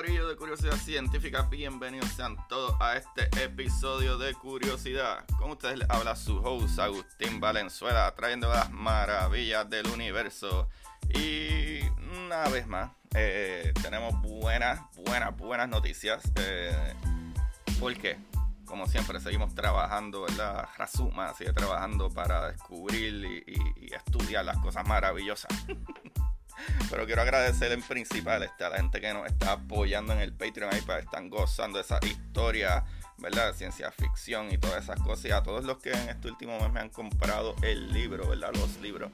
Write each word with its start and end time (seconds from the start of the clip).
Corillo 0.00 0.28
de 0.28 0.36
Curiosidad 0.36 0.76
Científica. 0.76 1.42
Bienvenidos 1.50 2.08
sean 2.12 2.34
todos 2.48 2.74
a 2.80 2.96
este 2.96 3.28
episodio 3.44 4.16
de 4.16 4.32
Curiosidad. 4.32 5.26
Con 5.38 5.50
ustedes 5.50 5.76
les 5.76 5.90
habla 5.90 6.16
su 6.16 6.38
host 6.38 6.78
Agustín 6.78 7.38
Valenzuela, 7.38 8.10
trayendo 8.14 8.48
las 8.48 8.70
maravillas 8.70 9.68
del 9.68 9.86
universo. 9.88 10.70
Y 11.10 11.80
una 12.16 12.48
vez 12.48 12.66
más, 12.66 12.92
eh, 13.14 13.74
tenemos 13.82 14.14
buenas, 14.22 14.80
buenas, 15.04 15.36
buenas 15.36 15.68
noticias. 15.68 16.22
Eh, 16.36 16.94
¿Por 17.78 17.94
qué? 17.98 18.18
Como 18.64 18.86
siempre, 18.86 19.20
seguimos 19.20 19.54
trabajando, 19.54 20.22
¿verdad? 20.22 20.66
Razuma 20.78 21.34
sigue 21.34 21.52
trabajando 21.52 22.08
para 22.08 22.50
descubrir 22.52 23.22
y, 23.46 23.52
y- 23.52 23.86
y 23.88 23.94
estudiar 23.94 24.46
las 24.46 24.56
cosas 24.60 24.88
maravillosas. 24.88 25.50
Pero 26.90 27.06
quiero 27.06 27.22
agradecer 27.22 27.72
en 27.72 27.82
principal 27.82 28.42
este, 28.42 28.64
a 28.64 28.70
la 28.70 28.76
gente 28.76 29.00
que 29.00 29.12
nos 29.12 29.26
está 29.26 29.52
apoyando 29.52 30.12
en 30.12 30.20
el 30.20 30.32
Patreon 30.32 30.72
ahí 30.74 30.80
para 30.82 31.00
que 31.00 31.04
están 31.06 31.28
gozando 31.28 31.78
esa 31.80 31.98
historia, 32.04 32.84
¿verdad? 33.18 33.54
Ciencia 33.54 33.90
ficción 33.92 34.50
y 34.52 34.58
todas 34.58 34.84
esas 34.84 35.00
cosas. 35.00 35.24
Y 35.26 35.30
a 35.30 35.42
todos 35.42 35.64
los 35.64 35.78
que 35.78 35.92
en 35.92 36.08
este 36.08 36.28
último 36.28 36.58
mes 36.60 36.72
me 36.72 36.80
han 36.80 36.88
comprado 36.90 37.54
el 37.62 37.92
libro, 37.92 38.28
¿verdad? 38.28 38.50
Los 38.54 38.80
libros. 38.80 39.10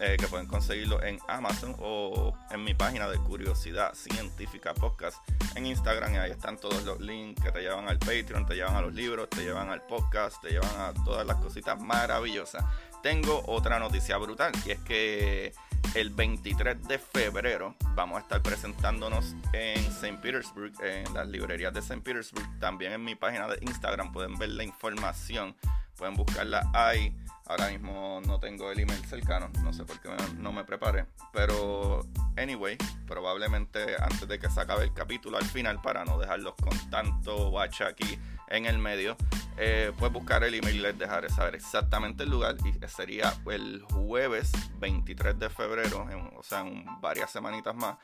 eh, 0.00 0.16
que 0.18 0.26
pueden 0.26 0.46
conseguirlo 0.46 1.02
en 1.04 1.18
Amazon 1.28 1.76
o 1.78 2.36
en 2.50 2.64
mi 2.64 2.74
página 2.74 3.08
de 3.08 3.16
Curiosidad 3.18 3.94
Científica 3.94 4.74
Podcast 4.74 5.16
en 5.54 5.66
Instagram. 5.66 6.14
Y 6.14 6.18
ahí 6.18 6.30
están 6.32 6.58
todos 6.58 6.82
los 6.82 7.00
links 7.00 7.40
que 7.42 7.52
te 7.52 7.60
llevan 7.60 7.88
al 7.88 7.98
Patreon, 7.98 8.44
te 8.46 8.54
llevan 8.54 8.74
a 8.74 8.80
los 8.80 8.92
libros, 8.92 9.30
te 9.30 9.42
llevan 9.42 9.70
al 9.70 9.82
podcast, 9.82 10.42
te 10.42 10.50
llevan 10.50 10.80
a 10.80 10.92
todas 11.04 11.24
las 11.26 11.36
cositas 11.36 11.80
maravillosas. 11.80 12.64
Tengo 13.02 13.42
otra 13.46 13.78
noticia 13.78 14.16
brutal 14.16 14.52
y 14.66 14.72
es 14.72 14.80
que 14.80 15.52
el 15.94 16.10
23 16.10 16.88
de 16.88 16.98
febrero 16.98 17.76
vamos 17.94 18.18
a 18.18 18.20
estar 18.20 18.42
presentándonos 18.42 19.36
en 19.52 19.78
St. 19.78 20.18
Petersburg, 20.20 20.72
en 20.82 21.12
las 21.14 21.28
librerías 21.28 21.72
de 21.72 21.80
St. 21.80 22.00
Petersburg. 22.00 22.46
También 22.58 22.92
en 22.92 23.04
mi 23.04 23.14
página 23.14 23.46
de 23.46 23.58
Instagram 23.60 24.12
pueden 24.12 24.36
ver 24.36 24.50
la 24.50 24.64
información, 24.64 25.54
pueden 25.96 26.14
buscarla 26.14 26.68
ahí. 26.74 27.16
Ahora 27.46 27.68
mismo 27.68 28.20
no 28.26 28.40
tengo 28.40 28.72
el 28.72 28.80
email 28.80 29.04
cercano, 29.04 29.50
no 29.62 29.72
sé 29.72 29.84
por 29.84 30.00
qué 30.00 30.08
no 30.38 30.52
me 30.52 30.64
preparé. 30.64 31.06
Pero, 31.32 32.00
anyway, 32.36 32.76
probablemente 33.06 33.96
antes 34.00 34.26
de 34.26 34.38
que 34.38 34.50
se 34.50 34.60
acabe 34.60 34.84
el 34.84 34.94
capítulo 34.94 35.36
al 35.36 35.44
final, 35.44 35.80
para 35.80 36.04
no 36.04 36.18
dejarlos 36.18 36.54
con 36.54 36.76
tanto 36.90 37.50
bache 37.50 37.84
aquí 37.84 38.18
en 38.48 38.66
el 38.66 38.78
medio, 38.78 39.16
eh, 39.56 39.92
puedes 39.98 40.12
buscar 40.12 40.42
el 40.44 40.54
email 40.54 40.76
y 40.76 40.80
les 40.80 40.98
dejaré 40.98 41.28
saber 41.30 41.54
exactamente 41.54 42.24
el 42.24 42.30
lugar. 42.30 42.56
Y 42.64 42.72
sería 42.88 43.32
el 43.50 43.82
jueves 43.92 44.50
23 44.78 45.38
de 45.38 45.48
febrero, 45.48 46.08
en- 46.10 46.30
o 46.36 46.42
sea, 46.42 46.60
en 46.60 46.84
varias 47.00 47.30
semanitas 47.30 47.74
más. 47.74 47.96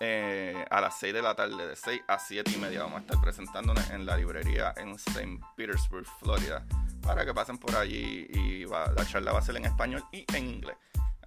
eh, 0.00 0.64
a 0.70 0.80
las 0.80 0.98
6 0.98 1.12
de 1.12 1.20
la 1.20 1.34
tarde, 1.34 1.66
de 1.66 1.76
6 1.76 2.00
a 2.08 2.18
7 2.18 2.50
y 2.54 2.56
media, 2.56 2.84
vamos 2.84 2.96
a 2.96 3.00
estar 3.02 3.20
presentándonos 3.20 3.90
en 3.90 4.06
la 4.06 4.16
librería 4.16 4.72
en 4.78 4.92
St. 4.92 5.38
Petersburg, 5.58 6.06
Florida, 6.20 6.64
para 7.02 7.26
que 7.26 7.34
pasen 7.34 7.58
por 7.58 7.76
allí 7.76 8.26
y 8.30 8.64
va- 8.64 8.90
la 8.96 9.04
charla 9.04 9.32
va 9.32 9.40
a 9.40 9.42
ser 9.42 9.56
en 9.56 9.66
español 9.66 10.02
y 10.10 10.24
en 10.34 10.48
inglés. 10.48 10.76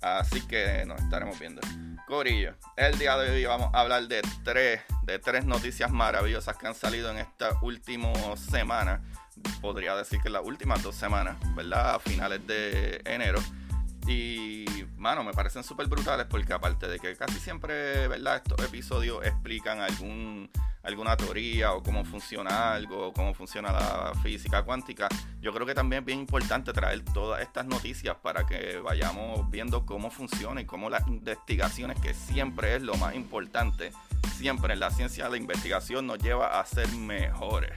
Así 0.02 0.42
que 0.48 0.86
nos 0.86 1.02
estaremos 1.02 1.40
viendo. 1.40 1.62
Corillo, 2.08 2.56
el 2.78 2.98
día 2.98 3.18
de 3.18 3.32
hoy 3.32 3.46
vamos 3.46 3.70
a 3.74 3.82
hablar 3.82 4.08
de 4.08 4.22
tres, 4.44 4.82
de 5.04 5.20
tres 5.20 5.44
noticias 5.44 5.92
maravillosas 5.92 6.56
que 6.56 6.68
han 6.68 6.76
salido 6.76 7.12
en 7.12 7.18
esta 7.18 7.60
última 7.62 8.14
semana. 8.38 9.02
Podría 9.62 9.96
decir 9.96 10.22
que 10.22 10.30
las 10.30 10.44
últimas 10.44 10.82
dos 10.82 10.96
semanas, 10.96 11.36
¿verdad? 11.54 11.96
A 11.96 12.00
finales 12.00 12.46
de 12.48 13.02
enero. 13.04 13.40
Y, 14.08 14.66
mano, 14.96 15.24
me 15.26 15.34
parecen 15.34 15.66
súper 15.66 15.88
brutales 15.88 16.28
porque 16.30 16.54
aparte 16.54 16.88
de 16.88 16.98
que 16.98 17.16
casi 17.18 17.40
siempre, 17.40 18.08
¿verdad? 18.08 18.38
Estos 18.38 18.66
episodios 18.66 19.26
explican 19.26 19.82
algún, 19.82 20.50
alguna 20.88 21.18
teoría 21.18 21.74
o 21.74 21.84
cómo 21.84 22.06
funciona 22.06 22.74
algo, 22.74 23.12
cómo 23.12 23.34
funciona 23.34 23.72
la 23.74 24.14
física 24.24 24.64
cuántica, 24.64 25.10
yo 25.42 25.54
creo 25.54 25.66
que 25.66 25.76
también 25.76 26.02
es 26.02 26.06
bien 26.06 26.20
importante 26.20 26.72
traer 26.72 27.04
todas 27.04 27.42
estas 27.42 27.66
noticias 27.66 28.16
para 28.16 28.46
que 28.46 28.78
vayamos 28.78 29.50
viendo 29.52 29.86
cómo 29.86 30.10
funciona 30.10 30.62
y 30.62 30.66
cómo 30.66 30.90
las 30.90 31.06
investigaciones, 31.08 32.00
que 32.00 32.14
siempre 32.14 32.76
es 32.76 32.82
lo 32.82 32.96
más 32.96 33.16
importante, 33.16 33.92
siempre 34.38 34.74
en 34.74 34.80
la 34.80 34.90
ciencia 34.90 35.28
la 35.28 35.38
investigación 35.38 36.08
nos 36.08 36.20
lleva 36.20 36.60
a 36.60 36.66
ser 36.66 36.88
mejores, 36.94 37.74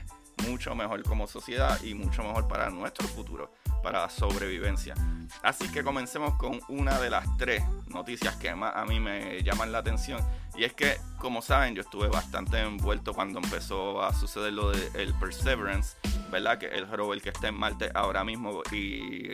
mucho 0.47 0.73
mejor 0.73 1.03
como 1.03 1.27
sociedad 1.27 1.81
y 1.83 1.93
mucho 1.93 2.23
mejor 2.23 2.47
para 2.47 2.69
nuestro 2.69 3.07
futuro, 3.09 3.51
para 3.81 4.09
sobrevivencia. 4.09 4.95
Así 5.43 5.71
que 5.71 5.83
comencemos 5.83 6.35
con 6.35 6.59
una 6.67 6.99
de 6.99 7.09
las 7.09 7.25
tres 7.37 7.63
noticias 7.87 8.35
que 8.35 8.53
más 8.53 8.75
a 8.75 8.85
mí 8.85 8.99
me 8.99 9.41
llaman 9.43 9.71
la 9.71 9.79
atención. 9.79 10.21
Y 10.55 10.65
es 10.65 10.73
que, 10.73 10.97
como 11.17 11.41
saben, 11.41 11.75
yo 11.75 11.81
estuve 11.81 12.07
bastante 12.07 12.59
envuelto 12.59 13.13
cuando 13.13 13.39
empezó 13.39 14.03
a 14.03 14.13
suceder 14.13 14.53
lo 14.53 14.71
del 14.71 15.13
Perseverance, 15.15 15.97
¿verdad? 16.29 16.57
Que 16.57 16.67
el 16.67 16.87
rover 16.87 17.21
que 17.21 17.29
está 17.29 17.47
en 17.47 17.55
Marte 17.55 17.89
ahora 17.93 18.23
mismo. 18.23 18.61
Y 18.71 19.29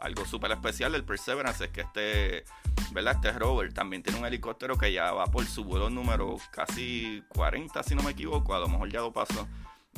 algo 0.00 0.24
súper 0.24 0.52
especial 0.52 0.92
del 0.92 1.04
Perseverance 1.04 1.64
es 1.64 1.70
que 1.70 1.82
este, 1.82 2.44
¿verdad? 2.92 3.14
Este 3.16 3.32
rover 3.32 3.72
también 3.72 4.02
tiene 4.02 4.18
un 4.18 4.26
helicóptero 4.26 4.76
que 4.76 4.92
ya 4.92 5.12
va 5.12 5.26
por 5.26 5.44
su 5.44 5.64
vuelo 5.64 5.90
número 5.90 6.36
casi 6.50 7.22
40, 7.28 7.82
si 7.82 7.94
no 7.94 8.02
me 8.02 8.12
equivoco. 8.12 8.54
A 8.54 8.58
lo 8.58 8.68
mejor 8.68 8.90
ya 8.90 9.00
lo 9.00 9.12
pasó. 9.12 9.46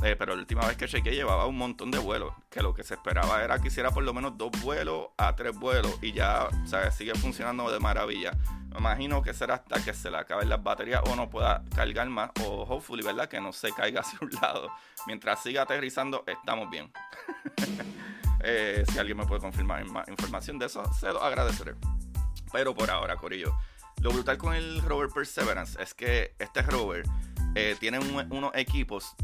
Eh, 0.07 0.17
pero 0.19 0.35
la 0.35 0.41
última 0.43 0.67
vez 0.67 0.77
que 0.77 0.87
chequeé 0.87 1.15
llevaba 1.15 1.47
un 1.47 1.57
montón 1.57 1.91
de 1.91 1.97
vuelos, 1.99 2.35
que 2.51 2.63
lo 2.63 2.75
que 2.75 2.83
se 2.85 2.93
esperaba 2.93 3.43
era 3.43 3.59
que 3.59 3.69
hiciera 3.69 3.91
por 3.91 4.03
lo 4.03 4.13
menos 4.13 4.37
dos 4.37 4.51
vuelos 4.61 5.07
a 5.17 5.35
tres 5.35 5.57
vuelos 5.59 5.97
y 6.03 6.13
ya, 6.13 6.49
sigue 6.93 7.15
funcionando 7.15 7.71
de 7.73 7.81
maravilla. 7.81 8.33
Me 8.71 8.79
imagino 8.81 9.23
que 9.23 9.33
será 9.33 9.55
hasta 9.55 9.83
que 9.83 9.95
se 9.95 10.11
le 10.11 10.19
acaben 10.19 10.51
las 10.51 10.63
baterías 10.63 11.01
o 11.07 11.17
no 11.17 11.31
pueda 11.31 11.65
cargar 11.75 12.07
más 12.11 12.31
o 12.45 12.65
hopefully, 12.65 13.03
¿verdad? 13.03 13.29
Que 13.31 13.41
no 13.41 13.51
se 13.53 13.73
caiga 13.73 14.01
hacia 14.03 14.19
un 14.21 14.31
lado. 14.43 14.71
Mientras 15.07 15.43
siga 15.43 15.63
aterrizando, 15.63 16.23
estamos 16.27 16.69
bien. 16.71 16.93
Eh, 18.47 18.85
si 18.93 18.99
alguien 18.99 19.17
me 19.17 19.25
puede 19.25 19.41
confirmar 19.41 19.83
más 19.87 20.07
información 20.07 20.59
de 20.59 20.67
eso, 20.67 20.85
se 20.93 21.07
lo 21.11 21.23
agradeceré. 21.23 21.77
Pero 22.53 22.75
por 22.75 22.91
ahora, 22.91 23.17
Corillo, 23.17 23.57
lo 24.03 24.11
brutal 24.11 24.37
con 24.37 24.55
el 24.55 24.83
rover 24.83 25.09
Perseverance 25.09 25.83
es 25.83 25.95
que 25.95 26.35
este 26.39 26.61
rover 26.61 27.05
eh, 27.55 27.75
tiene 27.81 28.01
un- 28.01 28.31
unos 28.31 28.51
equipos 28.55 29.15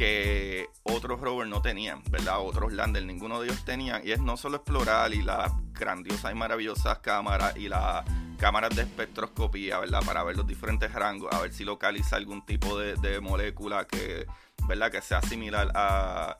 que 0.00 0.70
otros 0.82 1.20
rovers 1.20 1.50
no 1.50 1.60
tenían, 1.60 2.02
¿verdad? 2.08 2.40
Otros 2.40 2.72
landers, 2.72 3.04
ninguno 3.04 3.38
de 3.38 3.48
ellos 3.48 3.62
tenía. 3.66 4.00
Y 4.02 4.12
es 4.12 4.18
no 4.18 4.38
solo 4.38 4.56
explorar 4.56 5.12
y 5.12 5.20
las 5.20 5.52
grandiosas 5.74 6.32
y 6.32 6.34
maravillosas 6.34 7.00
cámaras 7.00 7.54
y 7.58 7.68
las 7.68 8.06
cámaras 8.38 8.74
de 8.74 8.80
espectroscopía, 8.80 9.78
¿verdad? 9.78 10.02
Para 10.02 10.24
ver 10.24 10.38
los 10.38 10.46
diferentes 10.46 10.90
rangos, 10.94 11.30
a 11.30 11.40
ver 11.40 11.52
si 11.52 11.64
localiza 11.64 12.16
algún 12.16 12.46
tipo 12.46 12.78
de, 12.78 12.94
de 12.94 13.20
molécula 13.20 13.86
que, 13.86 14.26
¿verdad? 14.66 14.90
Que 14.90 15.02
sea 15.02 15.20
similar 15.20 15.70
a, 15.74 16.38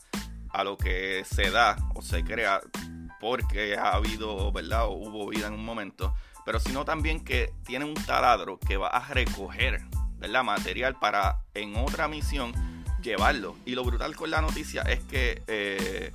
a 0.49 0.65
lo 0.65 0.79
que 0.79 1.23
se 1.31 1.51
da 1.51 1.77
o 1.95 2.01
se 2.01 2.25
crea 2.25 2.63
porque 3.21 3.77
ha 3.77 3.93
habido, 3.93 4.51
¿verdad? 4.53 4.87
O 4.87 4.93
hubo 4.93 5.29
vida 5.29 5.49
en 5.49 5.53
un 5.53 5.67
momento. 5.67 6.15
Pero 6.47 6.61
sino 6.61 6.87
también 6.87 7.23
que 7.23 7.53
tiene 7.67 7.85
un 7.85 7.93
taladro 7.93 8.59
que 8.59 8.79
va 8.79 8.89
a 8.89 9.07
recoger, 9.13 9.83
¿verdad? 10.17 10.45
Material 10.45 10.99
para 10.99 11.43
en 11.53 11.77
otra 11.77 12.09
misión 12.09 12.70
llevarlo. 13.01 13.57
Y 13.65 13.75
lo 13.75 13.85
brutal 13.85 14.17
con 14.17 14.31
la 14.31 14.41
noticia 14.41 14.83
es 14.83 15.01
que 15.01 15.43
eh, 15.47 16.13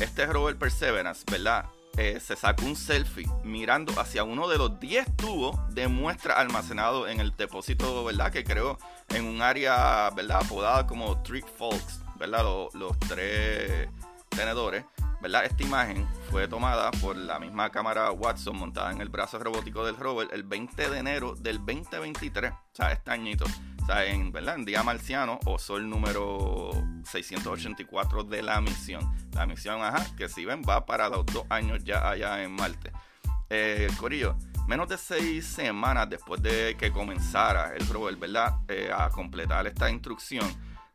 este 0.00 0.26
rover 0.26 0.56
Perseverance, 0.56 1.24
¿verdad? 1.30 1.66
Eh, 1.96 2.20
se 2.20 2.36
sacó 2.36 2.64
un 2.64 2.76
selfie 2.76 3.26
mirando 3.42 3.92
hacia 4.00 4.22
uno 4.22 4.46
de 4.46 4.56
los 4.56 4.78
10 4.78 5.16
tubos 5.16 5.56
de 5.74 5.88
muestra 5.88 6.34
almacenados 6.34 7.10
en 7.10 7.18
el 7.18 7.36
depósito, 7.36 8.04
¿verdad? 8.04 8.30
Que 8.30 8.44
creó 8.44 8.78
en 9.08 9.24
un 9.24 9.42
área, 9.42 10.08
¿verdad? 10.10 10.42
Apodada 10.44 10.86
como 10.86 11.20
Three 11.24 11.42
Folks, 11.42 12.00
¿verdad? 12.16 12.44
Los, 12.72 12.98
tres 13.00 13.88
contenedores, 14.30 14.84
¿verdad? 15.20 15.44
Esta 15.44 15.62
imagen 15.62 16.06
fue 16.30 16.46
tomada 16.46 16.90
por 16.92 17.16
la 17.16 17.38
misma 17.38 17.70
cámara 17.70 18.10
Watson 18.12 18.56
montada 18.56 18.92
en 18.92 19.00
el 19.00 19.08
brazo 19.08 19.38
robótico 19.38 19.84
del 19.84 19.96
rover 19.96 20.28
el 20.32 20.44
20 20.44 20.90
de 20.90 20.98
enero 20.98 21.34
del 21.34 21.58
2023, 21.58 22.52
o 22.52 22.56
sea, 22.72 22.92
este 22.92 23.10
añito. 23.10 23.44
O 23.82 23.86
sea, 23.86 24.04
en, 24.04 24.30
¿verdad? 24.30 24.56
en 24.56 24.64
día 24.64 24.82
marciano 24.82 25.40
o 25.46 25.58
sol 25.58 25.88
número 25.88 26.70
684 27.04 28.24
de 28.24 28.42
la 28.42 28.60
misión. 28.60 29.02
La 29.32 29.46
misión, 29.46 29.82
ajá, 29.82 30.04
que 30.16 30.28
si 30.28 30.44
ven, 30.44 30.62
va 30.68 30.84
para 30.84 31.08
los 31.08 31.26
dos 31.26 31.44
años 31.48 31.82
ya 31.84 32.08
allá 32.08 32.42
en 32.42 32.52
Marte. 32.52 32.92
Eh, 33.50 33.88
Corillo, 33.98 34.36
menos 34.66 34.88
de 34.88 34.98
seis 34.98 35.46
semanas 35.46 36.10
después 36.10 36.42
de 36.42 36.76
que 36.78 36.92
comenzara 36.92 37.74
el 37.74 37.86
rover, 37.88 38.16
¿verdad? 38.16 38.56
Eh, 38.68 38.90
a 38.94 39.08
completar 39.08 39.66
esta 39.66 39.90
instrucción 39.90 40.46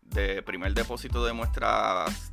de 0.04 0.44
primer 0.44 0.74
depósito 0.74 1.26
de 1.26 1.34
muestras 1.34 2.33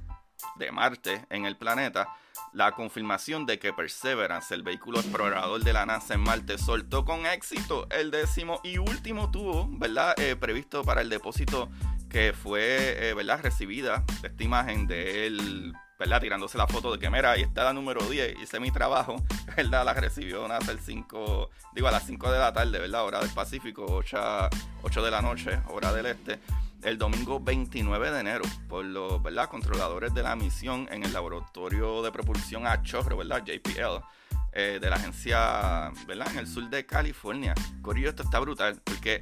de 0.56 0.70
Marte 0.72 1.26
en 1.30 1.46
el 1.46 1.56
planeta, 1.56 2.08
la 2.52 2.72
confirmación 2.72 3.46
de 3.46 3.58
que 3.58 3.72
Perseverance, 3.72 4.54
el 4.54 4.62
vehículo 4.62 5.00
explorador 5.00 5.62
de 5.62 5.72
la 5.72 5.86
NASA 5.86 6.14
en 6.14 6.20
Marte, 6.20 6.58
soltó 6.58 7.04
con 7.04 7.26
éxito 7.26 7.86
el 7.90 8.10
décimo 8.10 8.60
y 8.64 8.78
último 8.78 9.30
tubo, 9.30 9.68
¿verdad? 9.70 10.18
Eh, 10.18 10.36
previsto 10.36 10.84
para 10.84 11.00
el 11.00 11.08
depósito 11.08 11.68
que 12.08 12.32
fue, 12.32 13.08
eh, 13.08 13.14
¿verdad? 13.14 13.40
Recibida 13.42 14.04
esta 14.22 14.42
imagen 14.42 14.86
de 14.86 15.26
él, 15.26 15.72
¿verdad? 15.98 16.20
Tirándose 16.20 16.58
la 16.58 16.66
foto 16.66 16.92
de 16.92 16.98
que, 16.98 17.08
mira, 17.08 17.32
ahí 17.32 17.42
está 17.42 17.64
la 17.64 17.72
número 17.72 18.04
10, 18.04 18.40
hice 18.42 18.58
mi 18.58 18.72
trabajo, 18.72 19.16
¿verdad? 19.56 19.84
La 19.84 19.94
recibió 19.94 20.46
NASA 20.48 20.72
el 20.72 20.80
5, 20.80 21.50
digo, 21.72 21.86
a 21.86 21.92
las 21.92 22.04
5 22.04 22.32
de 22.32 22.38
la 22.38 22.52
tarde, 22.52 22.78
¿verdad? 22.80 23.04
Hora 23.04 23.20
del 23.20 23.30
Pacífico, 23.30 23.86
8, 23.88 24.50
8 24.82 25.02
de 25.02 25.10
la 25.10 25.22
noche, 25.22 25.60
hora 25.68 25.92
del 25.92 26.06
Este 26.06 26.40
el 26.82 26.98
domingo 26.98 27.40
29 27.40 28.10
de 28.10 28.20
enero 28.20 28.44
por 28.68 28.84
los 28.84 29.22
¿verdad? 29.22 29.48
controladores 29.48 30.14
de 30.14 30.22
la 30.22 30.36
misión 30.36 30.88
en 30.90 31.04
el 31.04 31.12
laboratorio 31.12 32.02
de 32.02 32.10
propulsión 32.10 32.66
a 32.66 32.82
chorro, 32.82 33.16
¿verdad? 33.16 33.44
JPL, 33.44 34.04
eh, 34.52 34.78
de 34.80 34.90
la 34.90 34.96
agencia 34.96 35.92
¿verdad? 36.06 36.28
en 36.32 36.38
el 36.38 36.46
sur 36.46 36.68
de 36.70 36.86
California. 36.86 37.54
Corillo, 37.82 38.10
esto 38.10 38.22
está 38.22 38.38
brutal 38.38 38.80
porque 38.82 39.20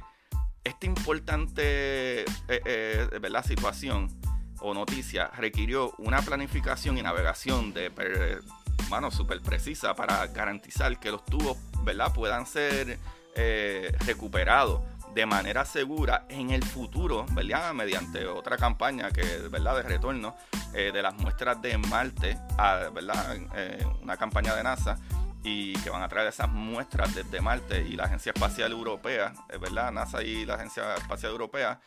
esta 0.63 0.85
importante 0.85 2.21
eh, 2.21 2.25
eh, 2.47 3.19
¿verdad? 3.21 3.45
situación 3.45 4.09
o 4.61 4.73
noticia 4.73 5.27
requirió 5.37 5.93
una 5.97 6.21
planificación 6.21 6.97
y 6.97 7.01
navegación 7.01 7.73
de 7.73 7.91
mano 8.89 9.11
súper 9.11 9.41
precisa 9.41 9.95
para 9.95 10.25
garantizar 10.27 10.99
que 10.99 11.11
los 11.11 11.25
tubos 11.25 11.57
¿verdad? 11.83 12.13
puedan 12.13 12.45
ser 12.45 12.99
recuperados 14.05 14.81
de 15.13 15.25
manera 15.25 15.65
segura 15.65 16.25
en 16.29 16.51
el 16.51 16.63
futuro, 16.63 17.25
¿verdad? 17.31 17.73
Mediante 17.73 18.25
otra 18.27 18.57
campaña 18.57 19.11
que, 19.11 19.23
¿verdad? 19.49 19.77
De 19.77 19.83
retorno 19.83 20.35
eh, 20.73 20.91
de 20.93 21.01
las 21.01 21.15
muestras 21.15 21.61
de 21.61 21.77
Marte, 21.77 22.37
a, 22.57 22.89
¿verdad? 22.93 23.37
Eh, 23.55 23.85
una 24.01 24.17
campaña 24.17 24.55
de 24.55 24.63
NASA 24.63 24.97
y 25.43 25.73
que 25.73 25.89
van 25.89 26.03
a 26.03 26.09
traer 26.09 26.27
esas 26.27 26.49
muestras 26.49 27.15
desde 27.15 27.41
Marte 27.41 27.81
y 27.87 27.95
la 27.95 28.03
Agencia 28.03 28.31
Espacial 28.35 28.71
Europea, 28.71 29.33
eh, 29.49 29.57
¿verdad? 29.57 29.91
NASA 29.91 30.21
y 30.21 30.45
la 30.45 30.55
Agencia 30.55 30.95
Espacial 30.95 31.31
Europea 31.31 31.79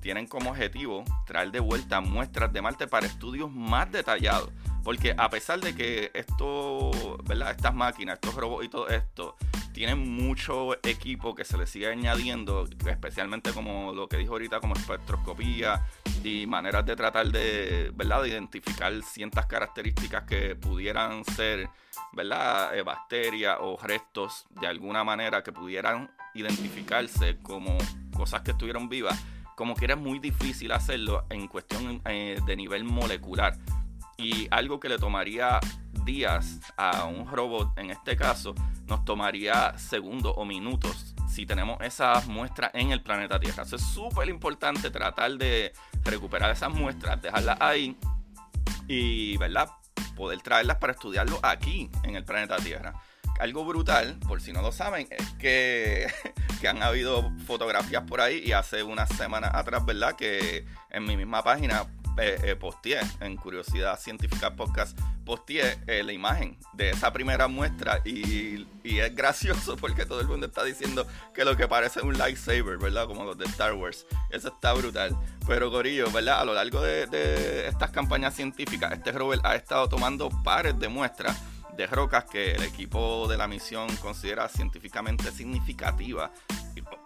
tienen 0.00 0.26
como 0.26 0.50
objetivo 0.50 1.04
traer 1.26 1.50
de 1.50 1.60
vuelta 1.60 2.00
muestras 2.00 2.50
de 2.52 2.62
Marte 2.62 2.86
para 2.86 3.06
estudios 3.06 3.50
más 3.50 3.90
detallados. 3.92 4.50
Porque 4.82 5.14
a 5.16 5.28
pesar 5.28 5.60
de 5.60 5.74
que 5.74 6.10
esto, 6.14 6.90
¿verdad? 7.24 7.50
Estas 7.50 7.74
máquinas, 7.74 8.14
estos 8.14 8.34
robots 8.34 8.64
y 8.64 8.68
todo 8.68 8.88
esto 8.88 9.36
tienen 9.72 9.98
mucho 9.98 10.74
equipo 10.86 11.34
que 11.34 11.44
se 11.44 11.56
le 11.56 11.66
sigue 11.66 11.88
añadiendo, 11.88 12.68
especialmente 12.86 13.52
como 13.52 13.92
lo 13.92 14.08
que 14.08 14.18
dijo 14.18 14.32
ahorita, 14.32 14.60
como 14.60 14.74
espectroscopía 14.74 15.86
y 16.22 16.46
maneras 16.46 16.84
de 16.86 16.96
tratar 16.96 17.28
de, 17.30 17.90
¿verdad? 17.94 18.22
de 18.22 18.28
identificar 18.28 18.92
ciertas 19.02 19.46
características 19.46 20.24
que 20.24 20.54
pudieran 20.56 21.24
ser 21.24 21.68
¿verdad? 22.12 22.76
Eh, 22.76 22.82
bacterias 22.82 23.58
o 23.60 23.78
restos 23.82 24.46
de 24.60 24.66
alguna 24.66 25.04
manera 25.04 25.42
que 25.42 25.52
pudieran 25.52 26.10
identificarse 26.34 27.38
como 27.42 27.78
cosas 28.14 28.42
que 28.42 28.52
estuvieron 28.52 28.88
vivas, 28.88 29.18
como 29.56 29.74
que 29.74 29.84
era 29.84 29.96
muy 29.96 30.18
difícil 30.18 30.72
hacerlo 30.72 31.24
en 31.30 31.48
cuestión 31.48 32.02
eh, 32.04 32.38
de 32.44 32.56
nivel 32.56 32.84
molecular. 32.84 33.56
Y 34.18 34.46
algo 34.50 34.78
que 34.78 34.88
le 34.88 34.98
tomaría 34.98 35.58
días 36.04 36.60
a 36.76 37.04
un 37.04 37.26
robot, 37.26 37.76
en 37.78 37.90
este 37.90 38.16
caso, 38.16 38.54
nos 38.86 39.04
tomaría 39.04 39.76
segundos 39.78 40.34
o 40.36 40.44
minutos 40.44 41.14
si 41.28 41.46
tenemos 41.46 41.80
esas 41.80 42.26
muestras 42.26 42.70
en 42.74 42.92
el 42.92 43.02
planeta 43.02 43.40
Tierra. 43.40 43.62
Eso 43.62 43.76
es 43.76 43.82
súper 43.82 44.28
importante 44.28 44.90
tratar 44.90 45.32
de 45.32 45.72
recuperar 46.04 46.50
esas 46.50 46.70
muestras, 46.70 47.22
dejarlas 47.22 47.56
ahí 47.60 47.96
y, 48.86 49.36
¿verdad? 49.38 49.70
Poder 50.16 50.42
traerlas 50.42 50.76
para 50.76 50.92
estudiarlo 50.92 51.40
aquí 51.42 51.90
en 52.02 52.16
el 52.16 52.24
planeta 52.24 52.56
Tierra. 52.56 52.94
Algo 53.40 53.64
brutal, 53.64 54.18
por 54.28 54.42
si 54.42 54.52
no 54.52 54.60
lo 54.60 54.72
saben, 54.72 55.08
es 55.10 55.30
que, 55.32 56.06
que 56.60 56.68
han 56.68 56.82
habido 56.82 57.32
fotografías 57.46 58.02
por 58.02 58.20
ahí 58.20 58.42
y 58.44 58.52
hace 58.52 58.82
unas 58.82 59.08
semanas 59.10 59.52
atrás, 59.54 59.84
¿verdad? 59.86 60.14
Que 60.14 60.66
en 60.90 61.04
mi 61.04 61.16
misma 61.16 61.42
página 61.42 61.86
eh, 62.18 62.38
eh, 62.44 62.56
posteé 62.56 63.00
en 63.20 63.36
Curiosidad 63.36 63.98
Científica 63.98 64.54
Podcast, 64.54 64.98
posteé 65.24 65.78
eh, 65.86 66.02
la 66.02 66.12
imagen 66.12 66.58
de 66.74 66.90
esa 66.90 67.10
primera 67.10 67.48
muestra 67.48 68.02
y, 68.04 68.66
es 68.84 69.14
gracioso 69.14 69.76
porque 69.76 70.04
todo 70.04 70.20
el 70.20 70.28
mundo 70.28 70.46
está 70.46 70.62
diciendo 70.62 71.06
que 71.32 71.44
lo 71.44 71.56
que 71.56 71.66
parece 71.66 72.02
un 72.02 72.18
lightsaber, 72.18 72.76
¿verdad? 72.76 73.06
Como 73.06 73.24
los 73.24 73.38
de 73.38 73.46
Star 73.46 73.72
Wars. 73.72 74.06
Eso 74.30 74.48
está 74.48 74.74
brutal. 74.74 75.16
Pero 75.46 75.70
Gorillo, 75.70 76.10
¿verdad? 76.10 76.40
A 76.40 76.44
lo 76.44 76.52
largo 76.52 76.82
de, 76.82 77.66
estas 77.66 77.90
campañas 77.90 78.34
científicas, 78.34 78.92
este 78.92 79.12
rover 79.12 79.40
ha 79.44 79.54
estado 79.54 79.88
tomando 79.88 80.28
pares 80.42 80.78
de 80.78 80.88
muestras 80.88 81.40
de 81.76 81.86
rocas 81.86 82.24
que 82.24 82.52
el 82.52 82.62
equipo 82.64 83.26
de 83.28 83.38
la 83.38 83.48
misión 83.48 83.88
considera 83.96 84.46
científicamente 84.48 85.30
significativa 85.32 86.30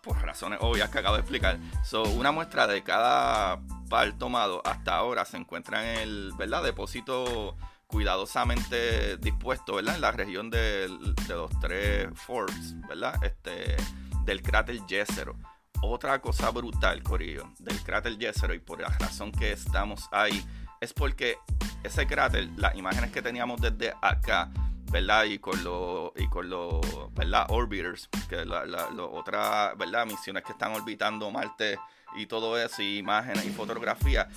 por 0.02 0.20
razones 0.22 0.58
obvias 0.62 0.90
que 0.90 0.98
acabo 0.98 1.14
de 1.14 1.20
explicar. 1.20 1.58
So, 1.84 2.02
una 2.02 2.32
muestra 2.32 2.66
de 2.66 2.82
cada 2.82 3.60
par 3.88 4.16
tomado 4.18 4.62
hasta 4.64 4.96
ahora 4.96 5.24
se 5.24 5.36
encuentra 5.36 5.94
en 5.94 6.00
el 6.00 6.32
¿verdad? 6.36 6.62
depósito 6.62 7.56
cuidadosamente 7.86 9.16
dispuesto 9.18 9.76
¿verdad? 9.76 9.94
en 9.96 10.00
la 10.00 10.12
región 10.12 10.50
de, 10.50 10.88
los 11.28 11.50
tres 11.60 12.08
Forbes. 12.14 12.74
Este, 13.22 13.76
del 14.24 14.42
cráter 14.42 14.80
Jezero. 14.88 15.36
Otra 15.82 16.20
cosa 16.20 16.50
brutal, 16.50 17.02
Corillo, 17.02 17.52
del 17.58 17.80
cráter 17.82 18.18
Jezero 18.18 18.54
y 18.54 18.58
por 18.58 18.80
la 18.80 18.88
razón 18.88 19.30
que 19.30 19.52
estamos 19.52 20.08
ahí 20.10 20.44
es 20.80 20.92
porque 20.92 21.38
ese 21.82 22.06
cráter, 22.06 22.48
las 22.56 22.74
imágenes 22.74 23.12
que 23.12 23.22
teníamos 23.22 23.60
desde 23.60 23.94
acá, 24.02 24.50
¿verdad? 24.90 25.24
Y 25.24 25.38
con 25.38 25.62
los, 25.62 26.12
y 26.16 26.28
con 26.28 26.48
los, 26.48 26.80
¿verdad? 27.14 27.46
Orbiters, 27.48 28.08
que 28.28 28.44
la, 28.44 28.64
la, 28.64 28.88
otras, 29.04 29.76
¿verdad? 29.76 30.06
Misiones 30.06 30.42
que 30.44 30.52
están 30.52 30.72
orbitando 30.72 31.30
Marte 31.30 31.78
y 32.14 32.26
todo 32.26 32.58
eso, 32.58 32.82
imágenes 32.82 33.44
y 33.44 33.50
fotografías, 33.50 34.28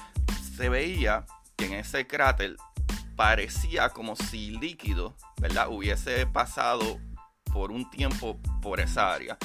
se 0.55 0.69
veía 0.69 1.25
que 1.55 1.65
en 1.65 1.73
ese 1.73 2.07
cráter 2.07 2.55
parecía 3.15 3.89
como 3.89 4.15
si 4.15 4.51
líquido, 4.51 5.15
¿verdad? 5.41 5.67
Hubiese 5.69 6.25
pasado 6.25 6.99
por 7.51 7.71
un 7.71 7.89
tiempo 7.89 8.39
por 8.61 8.79
esa 8.79 9.13
área. 9.13 9.37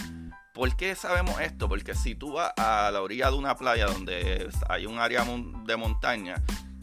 ¿Por 0.52 0.76
qué 0.76 0.94
sabemos 0.94 1.40
esto? 1.40 1.68
Porque 1.68 1.94
si 1.96 2.14
tú 2.14 2.34
vas 2.34 2.52
a 2.56 2.88
la 2.92 3.02
orilla 3.02 3.30
de 3.30 3.36
una 3.36 3.56
playa 3.56 3.86
donde 3.86 4.48
hay 4.68 4.86
un 4.86 5.00
área 5.00 5.24
de 5.66 5.76
montaña, 5.76 6.36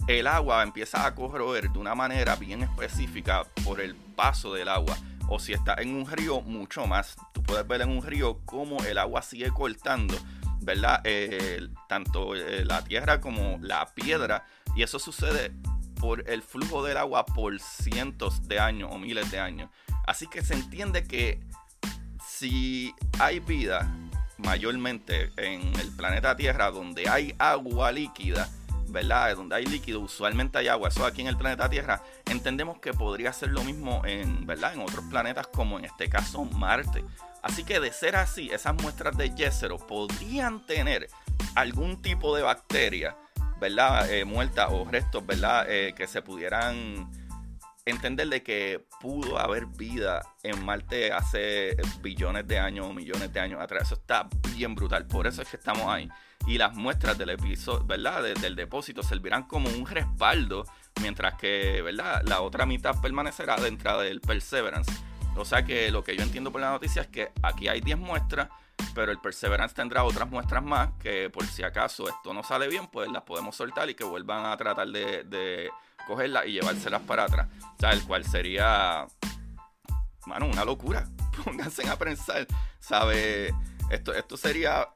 el 0.08 0.28
agua 0.28 0.64
empieza 0.64 1.06
a 1.06 1.16
corroer 1.16 1.70
de 1.70 1.80
una 1.80 1.96
manera 1.96 2.36
bien 2.36 2.64
específica 2.64 3.46
por 3.64 3.80
el 3.80 3.96
paso 3.96 4.54
del 4.54 4.68
agua. 4.68 4.98
O 5.30 5.40
si 5.40 5.54
está 5.54 5.76
en 5.76 5.96
un 5.96 6.06
río, 6.06 6.42
mucho 6.42 6.86
más. 6.86 7.16
Tú 7.32 7.42
puedes 7.44 7.66
ver 7.66 7.82
en 7.82 7.90
un 7.90 8.04
río 8.06 8.42
cómo 8.44 8.84
el 8.84 8.98
agua 8.98 9.22
sigue 9.22 9.50
cortando, 9.52 10.16
¿verdad? 10.62 11.04
tanto 11.88 12.36
eh, 12.36 12.64
la 12.66 12.84
tierra 12.84 13.20
como 13.20 13.58
la 13.62 13.86
piedra. 13.94 14.46
Y 14.76 14.84
eso 14.84 15.00
sucede 15.00 15.52
por 16.00 16.30
el 16.30 16.42
flujo 16.42 16.84
del 16.84 16.98
agua 16.98 17.26
por 17.26 17.60
cientos 17.60 18.48
de 18.48 18.60
años 18.60 18.90
o 18.92 18.98
miles 18.98 19.30
de 19.32 19.40
años. 19.40 19.70
Así 20.08 20.28
que 20.28 20.44
se 20.44 20.54
entiende 20.54 21.04
que 21.04 21.42
si 22.26 22.96
hay 23.20 23.40
vida 23.40 23.92
mayormente 24.38 25.32
en 25.38 25.62
el 25.80 25.96
planeta 25.96 26.36
Tierra 26.36 26.72
donde 26.72 27.08
hay 27.08 27.36
agua 27.38 27.92
líquida, 27.92 28.50
¿verdad? 28.88 29.36
Donde 29.36 29.56
hay 29.56 29.66
líquido, 29.66 30.00
usualmente 30.00 30.58
hay 30.58 30.68
agua, 30.68 30.90
eso 30.90 31.06
aquí 31.06 31.22
en 31.22 31.28
el 31.28 31.38
planeta 31.38 31.70
Tierra, 31.70 32.02
entendemos 32.26 32.80
que 32.80 32.94
podría 32.94 33.32
ser 33.32 33.50
lo 33.50 33.64
mismo 33.64 34.02
en, 34.06 34.46
¿verdad? 34.46 34.74
En 34.74 34.82
otros 34.82 35.06
planetas 35.06 35.48
como 35.48 35.78
en 35.78 35.86
este 35.86 36.10
caso 36.10 36.44
Marte. 36.46 37.04
Así 37.42 37.64
que 37.64 37.80
de 37.80 37.92
ser 37.92 38.16
así, 38.16 38.50
esas 38.52 38.76
muestras 38.76 39.18
de 39.18 39.32
Jezero 39.36 39.78
podrían 39.78 40.66
tener 40.66 41.08
algún 41.56 42.02
tipo 42.02 42.36
de 42.36 42.44
bacteria, 42.44 43.18
¿verdad? 43.60 44.12
Eh, 44.12 44.26
muerta 44.26 44.70
o 44.70 44.86
restos, 44.86 45.26
¿verdad? 45.26 45.66
Eh, 45.68 45.94
que 45.96 46.08
se 46.08 46.22
pudieran 46.22 47.10
entender 47.86 48.30
de 48.30 48.44
que 48.44 48.86
pudo 49.00 49.40
haber 49.40 49.66
vida 49.66 50.22
en 50.44 50.64
Marte 50.64 51.12
hace 51.12 51.76
billones 52.02 52.48
de 52.48 52.60
años 52.60 52.88
o 52.88 52.94
millones 52.94 53.34
de 53.34 53.40
años 53.40 53.60
atrás. 53.60 53.84
Eso 53.84 53.96
está 53.96 54.30
bien 54.56 54.76
brutal. 54.76 55.08
Por 55.08 55.26
eso 55.28 55.42
es 55.42 55.50
que 55.50 55.58
estamos 55.58 55.88
ahí. 55.88 56.10
y 56.48 56.58
las 56.58 56.76
muestras 56.76 57.18
del 57.20 57.30
episodio, 57.32 57.86
¿verdad? 57.86 58.24
del 58.24 58.56
depósito 58.56 59.04
servirán 59.04 59.44
como 59.44 59.70
un 59.70 59.86
respaldo, 59.86 60.66
mientras 61.00 61.36
que, 61.36 61.84
¿verdad? 61.84 62.24
La 62.26 62.42
otra 62.42 62.66
mitad 62.66 63.00
permanecerá 63.00 63.58
dentro 63.58 64.00
del 64.00 64.22
Perseverance. 64.22 64.92
O 65.36 65.46
sea 65.46 65.64
que 65.64 65.92
lo 65.92 66.04
que 66.04 66.16
yo 66.16 66.24
entiendo 66.24 66.52
por 66.52 66.62
la 66.62 66.72
noticia 66.72 67.04
es 67.04 67.08
que 67.08 67.32
aquí 67.42 67.68
hay 67.68 67.82
10 67.82 67.98
muestras, 67.98 68.50
pero 68.94 69.12
el 69.12 69.20
Perseverance 69.20 69.76
tendrá 69.76 70.04
otras 70.04 70.30
muestras 70.30 70.64
más 70.64 70.90
que 71.00 71.30
por 71.30 71.46
si 71.46 71.64
acaso 71.64 72.08
esto 72.08 72.34
no 72.34 72.44
sale 72.44 72.68
bien, 72.68 72.88
pues 72.88 73.10
las 73.12 73.24
podemos 73.24 73.56
soltar 73.56 73.90
y 73.90 73.96
que 73.96 74.04
vuelvan 74.04 74.46
a 74.46 74.58
tratar 74.58 74.88
de, 74.88 75.70
cogerlas 76.08 76.48
y 76.48 76.54
llevárselas 76.54 77.02
para 77.02 77.24
atrás. 77.24 77.48
O 77.62 77.80
sea, 77.80 77.92
el 77.92 78.04
cual 78.04 78.26
sería, 78.26 79.08
mano, 80.26 80.48
una 80.48 80.66
locura. 80.66 81.08
Pónganse 81.44 81.88
a 81.88 81.98
pensar, 81.98 82.48
¿sabe? 82.80 83.54
Esto, 83.90 84.14
esto 84.14 84.36
sería 84.36 84.88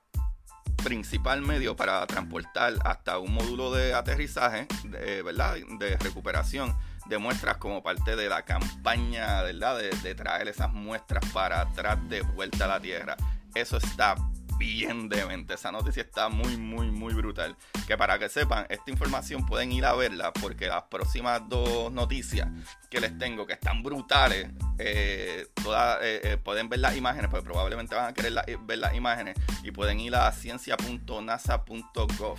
principal 0.84 1.42
medio 1.42 1.76
para 1.76 2.06
transportar 2.06 2.74
hasta 2.84 3.18
un 3.18 3.34
módulo 3.34 3.72
de 3.72 3.94
aterrizaje, 3.94 4.68
de, 4.84 5.24
¿verdad? 5.24 5.56
De 5.80 5.98
recuperación 5.98 6.76
de 7.06 7.18
muestras 7.18 7.58
como 7.58 7.84
parte 7.84 8.16
de 8.16 8.30
la 8.30 8.44
campaña, 8.44 9.42
¿verdad? 9.42 9.78
De, 9.78 9.90
de 9.90 10.16
traer 10.16 10.48
esas 10.48 10.72
muestras 10.72 11.24
para 11.32 11.62
atrás 11.62 11.98
de 12.10 12.22
vuelta 12.22 12.66
a 12.66 12.68
la 12.68 12.80
Tierra. 12.80 13.16
Eso 13.54 13.78
está 13.78 14.16
bien 14.58 15.10
demente. 15.10 15.54
Esa 15.54 15.72
noticia 15.72 16.04
está 16.04 16.30
muy, 16.30 16.58
muy, 16.58 16.92
muy 16.92 17.14
brutal. 17.14 17.56
Que 17.88 17.98
para 17.98 18.20
que 18.20 18.30
sepan, 18.30 18.66
esta 18.70 18.92
información 18.92 19.46
pueden 19.46 19.72
ir 19.72 19.86
a 19.86 19.94
verla 19.94 20.34
porque 20.34 20.68
las 20.68 20.84
próximas 20.84 21.42
dos 21.48 21.92
noticias 21.92 22.48
que 22.90 23.00
les 23.00 23.18
tengo, 23.18 23.46
que 23.46 23.54
están 23.54 23.84
brutales, 23.84 24.50
eh, 24.78 25.48
todas, 25.64 26.00
eh, 26.02 26.22
eh, 26.24 26.38
pueden 26.38 26.70
ver 26.70 26.80
las 26.80 26.96
imágenes, 26.96 27.30
pues 27.30 27.44
probablemente 27.44 27.96
van 27.96 28.10
a 28.10 28.14
querer 28.14 28.34
ver 28.62 28.78
las 28.78 28.96
imágenes 28.96 29.36
y 29.64 29.72
pueden 29.72 30.00
ir 30.00 30.16
a 30.16 30.32
ciencia.nasa.gov 30.32 32.38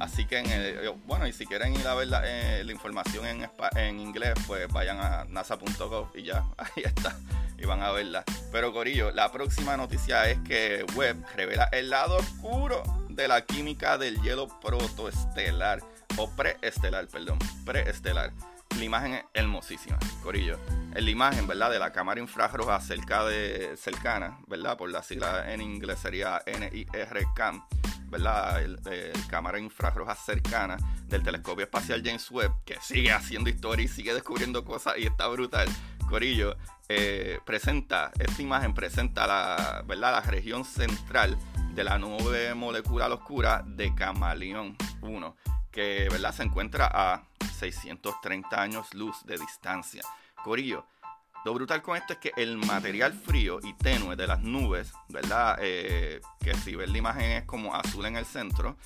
Así 0.00 0.24
que, 0.24 0.38
en 0.38 1.06
bueno, 1.06 1.26
y 1.26 1.32
si 1.32 1.44
quieren 1.44 1.74
ir 1.74 1.86
a 1.86 1.94
ver 1.94 2.08
la, 2.08 2.22
eh, 2.24 2.64
información 2.70 3.26
en, 3.26 4.00
inglés, 4.00 4.32
pues 4.46 4.66
vayan 4.68 4.98
a 4.98 5.24
nasa.gov 5.28 6.16
y 6.16 6.22
ya, 6.22 6.46
ahí 6.56 6.84
está, 6.84 7.18
y 7.58 7.66
van 7.66 7.82
a 7.82 7.92
verla. 7.92 8.24
Pero 8.50 8.72
Corillo, 8.72 9.10
la 9.10 9.30
próxima 9.30 9.76
noticia 9.76 10.28
es 10.30 10.38
que 10.40 10.86
Webb 10.94 11.22
revela 11.36 11.68
el 11.72 11.90
lado 11.90 12.16
oscuro 12.16 12.82
de 13.10 13.28
la 13.28 13.44
química 13.44 13.98
del 13.98 14.18
hielo 14.22 14.48
protoestelar, 14.62 15.82
o 16.16 16.30
preestelar, 16.30 17.06
perdón, 17.06 17.38
preestelar. 17.66 18.32
La 18.78 18.84
imagen 18.84 19.14
es 19.14 19.24
hermosísima, 19.34 19.98
Corillo. 20.22 20.58
En 20.94 21.04
la 21.04 21.10
imagen, 21.10 21.46
¿verdad? 21.46 21.70
De 21.70 21.78
la 21.78 21.92
cámara 21.92 22.20
infrarroja 22.20 22.80
cerca 22.80 23.22
de, 23.26 23.76
cercana, 23.76 24.38
¿verdad? 24.46 24.78
Por 24.78 24.90
la 24.90 25.02
sigla 25.02 25.52
en 25.52 25.60
inglés 25.60 25.98
sería 25.98 26.40
NIRCAM 26.46 27.62
¿verdad? 28.10 28.62
El, 28.62 28.78
cámara 29.28 29.58
infrarroja 29.58 30.14
cercana 30.14 30.76
del 31.06 31.22
telescopio 31.22 31.64
espacial 31.64 32.02
James 32.04 32.30
Webb, 32.30 32.52
que 32.64 32.76
sigue 32.80 33.12
haciendo 33.12 33.48
historia 33.48 33.84
y 33.84 33.88
sigue 33.88 34.12
descubriendo 34.12 34.64
cosas 34.64 34.94
y 34.98 35.06
está 35.06 35.28
brutal. 35.28 35.68
Corillo, 36.08 36.56
eh, 36.88 37.38
presenta, 37.46 38.10
esta 38.18 38.42
imagen 38.42 38.74
presenta 38.74 39.26
la, 39.26 39.84
¿verdad? 39.86 40.12
la 40.12 40.20
región 40.22 40.64
central 40.64 41.38
de 41.72 41.84
la 41.84 41.98
nube 41.98 42.52
molecular 42.54 43.12
oscura 43.12 43.62
de 43.64 43.94
Camaleón 43.94 44.76
1, 45.02 45.36
que 45.70 46.08
¿verdad? 46.10 46.34
se 46.34 46.42
encuentra 46.42 46.90
a 46.92 47.22
630 47.58 48.60
años 48.60 48.92
luz 48.94 49.24
de 49.24 49.38
distancia. 49.38 50.02
Corillo, 50.42 50.86
lo 51.44 51.54
brutal 51.54 51.82
con 51.82 51.96
esto 51.96 52.12
es 52.12 52.18
que 52.18 52.32
el 52.36 52.56
material 52.58 53.12
frío 53.12 53.60
y 53.62 53.72
tenue 53.74 54.16
de 54.16 54.26
las 54.26 54.40
nubes, 54.42 54.92
¿verdad? 55.08 55.58
Eh, 55.60 56.20
que 56.40 56.54
si 56.54 56.74
ves 56.74 56.90
la 56.90 56.98
imagen 56.98 57.30
es 57.32 57.44
como 57.44 57.74
azul 57.74 58.04
en 58.06 58.16
el 58.16 58.26
centro, 58.26 58.76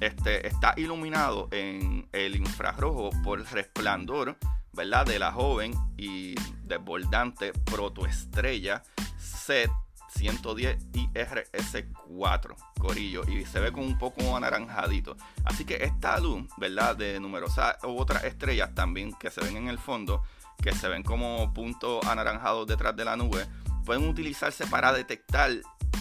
este, 0.00 0.46
está 0.46 0.74
iluminado 0.76 1.48
en 1.52 2.08
el 2.12 2.36
infrarrojo 2.36 3.10
por 3.22 3.38
el 3.38 3.46
resplandor, 3.46 4.36
¿verdad? 4.72 5.06
De 5.06 5.18
la 5.18 5.32
joven 5.32 5.72
y 5.96 6.34
desbordante 6.64 7.52
protoestrella 7.52 8.82
Z 9.18 9.72
110 10.16 10.78
IRS4 10.92 12.56
Corillo 12.78 13.22
y 13.28 13.44
se 13.44 13.60
ve 13.60 13.72
como 13.72 13.86
un 13.86 13.98
poco 13.98 14.36
anaranjadito. 14.36 15.16
Así 15.44 15.64
que 15.64 15.84
esta 15.84 16.18
luz, 16.18 16.44
¿verdad? 16.56 16.96
De 16.96 17.20
numerosas 17.20 17.76
otras 17.82 18.24
estrellas 18.24 18.74
también 18.74 19.12
que 19.12 19.30
se 19.30 19.40
ven 19.40 19.56
en 19.56 19.68
el 19.68 19.78
fondo, 19.78 20.24
que 20.62 20.72
se 20.72 20.88
ven 20.88 21.02
como 21.02 21.52
puntos 21.54 22.04
anaranjados 22.06 22.66
detrás 22.66 22.96
de 22.96 23.04
la 23.04 23.16
nube, 23.16 23.46
pueden 23.84 24.08
utilizarse 24.08 24.66
para 24.66 24.92
detectar 24.92 25.50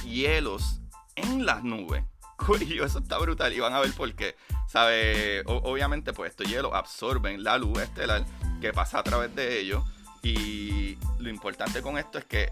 hielos 0.06 0.82
en 1.16 1.46
las 1.46 1.64
nubes. 1.64 2.04
Y 2.62 2.80
eso 2.80 3.00
está 3.00 3.18
brutal 3.18 3.54
y 3.54 3.60
van 3.60 3.74
a 3.74 3.80
ver 3.80 3.92
por 3.94 4.14
qué. 4.16 4.36
¿Sabe? 4.68 5.44
obviamente, 5.46 6.14
pues 6.14 6.32
estos 6.32 6.48
hielos 6.48 6.72
absorben 6.74 7.44
la 7.44 7.58
luz 7.58 7.80
estelar 7.80 8.26
que 8.62 8.72
pasa 8.72 9.00
a 9.00 9.04
través 9.04 9.36
de 9.36 9.60
ellos. 9.60 9.84
Y 10.22 10.98
lo 11.18 11.30
importante 11.30 11.82
con 11.82 11.98
esto 11.98 12.18
es 12.18 12.26
que, 12.26 12.52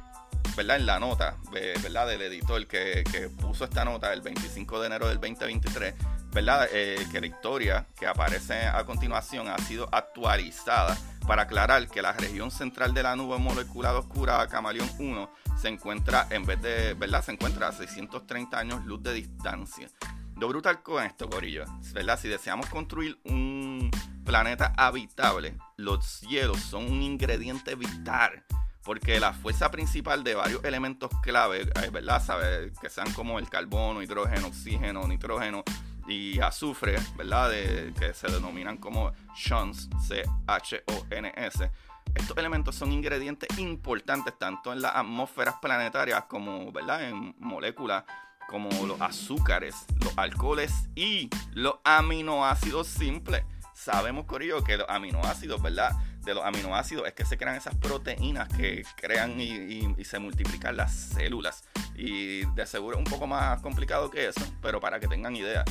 ¿verdad? 0.56 0.78
En 0.78 0.86
la 0.86 1.00
nota, 1.00 1.38
¿verdad? 1.52 2.08
Del 2.08 2.22
editor 2.24 2.66
que, 2.68 3.04
que 3.12 3.30
puso 3.30 3.66
esta 3.66 3.86
nota 3.86 4.14
el 4.14 4.22
25 4.22 4.80
de 4.80 4.88
enero 4.88 5.08
del 5.08 5.20
2023, 5.20 5.94
¿verdad? 6.32 6.68
Eh, 6.72 7.06
que 7.12 7.22
la 7.22 7.28
historia 7.28 7.86
que 8.00 8.08
aparece 8.08 8.68
a 8.68 8.84
continuación 8.86 9.48
ha 9.48 9.58
sido 9.60 9.88
actualizada 9.92 10.98
para 11.28 11.44
aclarar 11.44 11.88
que 11.90 12.02
la 12.02 12.14
región 12.14 12.50
central 12.50 12.94
de 12.94 13.04
la 13.04 13.16
nube 13.16 13.38
molecular 13.38 13.94
oscura 13.96 14.48
Camaleón 14.48 14.90
1 14.98 15.30
se 15.58 15.68
encuentra, 15.68 16.28
en 16.30 16.46
vez 16.46 16.62
de, 16.62 16.94
¿verdad? 16.94 17.24
Se 17.24 17.34
encuentra 17.34 17.68
a 17.68 17.74
630 17.74 18.58
años 18.58 18.86
luz 18.86 19.04
de 19.04 19.14
distancia. 19.14 19.90
Lo 20.38 20.48
brutal 20.48 20.82
con 20.82 21.04
esto, 21.04 21.30
Corillo, 21.30 21.66
¿verdad? 21.94 22.18
Si 22.20 22.30
deseamos 22.30 22.68
construir 22.68 23.20
un 23.26 23.92
planeta 24.24 24.74
habitable, 24.78 25.58
los 25.76 26.22
hielos 26.22 26.60
son 26.60 26.90
un 26.92 27.02
ingrediente 27.02 27.76
vital 27.76 28.46
porque 28.88 29.20
la 29.20 29.34
fuerza 29.34 29.70
principal 29.70 30.24
de 30.24 30.34
varios 30.34 30.64
elementos 30.64 31.12
clave, 31.22 31.64
eh, 31.64 31.90
¿verdad? 31.92 32.24
¿Sabe? 32.24 32.72
Que 32.80 32.90
sean 32.90 33.12
como 33.12 33.38
el 33.38 33.50
carbono, 33.50 34.02
hidrógeno, 34.02 34.48
oxígeno, 34.48 35.06
nitrógeno, 35.06 35.66
y 36.08 36.40
azufre, 36.40 36.96
¿verdad? 37.16 37.52
Que 37.52 38.14
se 38.14 38.28
denominan 38.28 38.78
como 38.78 39.12
CHONS, 39.36 39.90
C-H-O-N-S. 40.08 41.72
Estos 42.16 42.38
elementos 42.38 42.76
son 42.76 42.92
ingredientes 42.92 43.58
importantes 43.60 44.34
tanto 44.40 44.72
en 44.72 44.82
las 44.82 44.96
atmósferas 44.96 45.56
planetarias 45.62 46.24
como, 46.24 46.72
¿verdad? 46.72 47.10
En 47.10 47.36
moléculas 47.40 48.06
como 48.48 48.70
los 48.86 49.00
azúcares, 49.02 49.76
los 50.02 50.18
alcoholes 50.18 50.72
y 50.96 51.30
los 51.54 51.76
aminoácidos 51.84 52.88
simples. 52.88 53.44
Sabemos, 53.74 54.26
Corillo, 54.26 54.64
que 54.64 54.78
los 54.78 54.90
aminoácidos, 54.90 55.62
¿verdad? 55.62 55.92
De 56.24 56.34
los 56.34 56.44
aminoácidos 56.44 57.08
es 57.08 57.14
que 57.14 57.26
se 57.26 57.38
crean 57.38 57.56
esas 57.56 57.76
proteínas 57.76 58.48
que 58.50 58.84
crean 58.96 59.40
y, 59.40 59.94
y 59.98 60.04
se 60.04 60.18
multiplican 60.18 60.76
las 60.76 60.94
células. 60.94 61.66
Y 61.96 62.46
de 62.54 62.66
seguro 62.66 62.98
es 62.98 63.00
un 63.00 63.12
poco 63.12 63.28
más 63.28 63.62
complicado 63.62 64.10
que 64.10 64.28
eso, 64.28 64.42
pero 64.62 64.80
para 64.80 65.00
que 65.00 65.08
tengan 65.08 65.36
idea. 65.36 65.64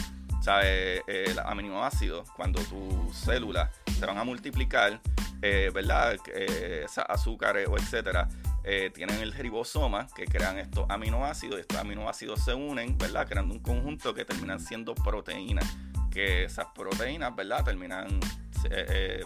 ¿Sabes? 0.47 1.03
El 1.09 1.41
aminoácido, 1.41 2.23
cuando 2.37 2.63
tus 2.63 3.17
células 3.17 3.69
se 3.99 4.07
van 4.07 4.17
a 4.17 4.23
multiplicar, 4.23 5.01
eh, 5.43 5.73
¿verdad? 5.75 6.17
Eh, 6.33 6.83
esas 6.85 7.05
azúcares 7.09 7.67
o 7.69 7.77
etcétera, 7.77 8.29
eh, 8.63 8.93
tienen 8.95 9.21
el 9.23 9.33
ribosoma 9.33 10.07
que 10.15 10.25
crean 10.25 10.57
estos 10.59 10.87
aminoácidos 10.89 11.57
y 11.59 11.63
estos 11.63 11.79
aminoácidos 11.79 12.45
se 12.45 12.55
unen, 12.55 12.97
¿verdad? 12.97 13.27
Creando 13.27 13.55
un 13.55 13.61
conjunto 13.61 14.15
que 14.15 14.25
terminan 14.25 14.61
siendo 14.61 14.95
proteínas. 14.95 15.67
Que 16.13 16.45
esas 16.45 16.67
proteínas, 16.77 17.35
¿verdad? 17.35 17.65
Terminan, 17.65 18.21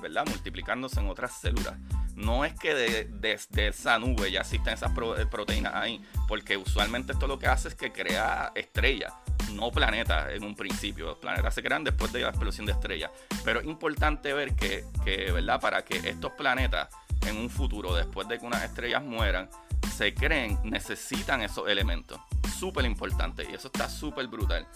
¿verdad? 0.01 0.25
Multiplicándose 0.27 1.01
en 1.01 1.09
otras 1.11 1.39
células. 1.39 1.75
No 2.15 2.47
es 2.47 2.55
que 2.55 2.75
desde 2.75 3.69
esa 3.69 3.99
nube 3.99 4.33
ya 4.33 4.41
existen 4.41 4.73
esas 4.73 4.93
proteínas 5.31 5.75
ahí, 5.75 6.03
porque 6.27 6.57
usualmente 6.57 7.13
esto 7.13 7.27
lo 7.27 7.39
que 7.39 7.47
hace 7.47 7.69
es 7.69 7.75
que 7.75 7.93
crea 7.93 8.53
estrellas 8.55 9.13
no 9.55 9.71
planetas 9.71 10.31
en 10.33 10.45
un 10.45 10.55
principio. 10.55 11.07
Los 11.07 11.19
planetas 11.19 11.55
se 11.55 11.63
crean 11.63 11.85
después 11.85 12.13
de 12.13 12.21
la 12.21 12.29
explosión 12.29 12.67
de 12.67 12.73
estrellas. 12.73 13.11
Pero 13.45 13.61
es 13.61 13.67
importante 13.67 14.33
ver 14.33 14.55
que, 14.55 14.85
¿verdad? 15.33 15.61
Para 15.61 15.85
que 15.85 15.97
estos 15.97 16.33
planetas 16.33 16.89
en 17.27 17.37
un 17.37 17.51
futuro, 17.51 17.95
después 17.95 18.29
de 18.29 18.39
que 18.39 18.47
unas 18.47 18.63
estrellas 18.65 19.03
mueran, 19.03 19.49
se 19.95 20.15
creen, 20.15 20.59
necesitan 20.65 21.43
esos 21.43 21.69
elementos. 21.69 22.19
Súper 22.59 22.85
importante. 22.85 23.47
Y 23.51 23.55
eso 23.55 23.69
está 23.69 23.89
súper 23.89 24.27
brutal. 24.29 24.67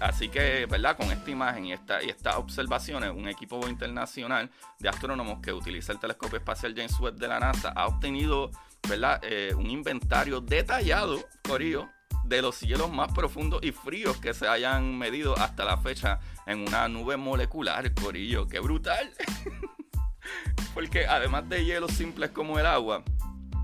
así 0.00 0.28
que, 0.28 0.66
¿verdad? 0.66 0.96
Con 0.96 1.10
esta 1.10 1.30
imagen 1.30 1.66
y, 1.66 1.72
esta, 1.72 2.02
y 2.02 2.10
estas 2.10 2.36
observaciones, 2.36 3.10
un 3.10 3.28
equipo 3.28 3.66
internacional 3.68 4.50
de 4.78 4.88
astrónomos 4.88 5.40
que 5.40 5.52
utiliza 5.52 5.92
el 5.92 5.98
telescopio 5.98 6.38
espacial 6.38 6.74
James 6.76 6.98
Webb 6.98 7.16
de 7.16 7.28
la 7.28 7.40
NASA 7.40 7.72
ha 7.74 7.86
obtenido, 7.86 8.50
¿verdad? 8.88 9.20
Eh, 9.22 9.54
un 9.54 9.70
inventario 9.70 10.40
detallado, 10.40 11.24
Corillo, 11.46 11.88
de 12.28 12.42
los 12.42 12.56
cielos 12.56 12.90
más 12.90 13.12
profundos 13.12 13.62
y 13.62 13.72
fríos 13.72 14.16
que 14.18 14.34
se 14.34 14.48
hayan 14.48 14.98
medido 14.98 15.36
hasta 15.38 15.64
la 15.64 15.76
fecha 15.76 16.20
en 16.46 16.66
una 16.66 16.88
nube 16.88 17.16
molecular, 17.16 17.92
Corillo. 17.94 18.46
¡Qué 18.48 18.60
brutal! 18.60 19.12
Porque 20.74 21.06
además 21.06 21.48
de 21.48 21.64
hielos 21.64 21.92
simples 21.92 22.30
como 22.30 22.58
el 22.58 22.66
agua, 22.66 23.04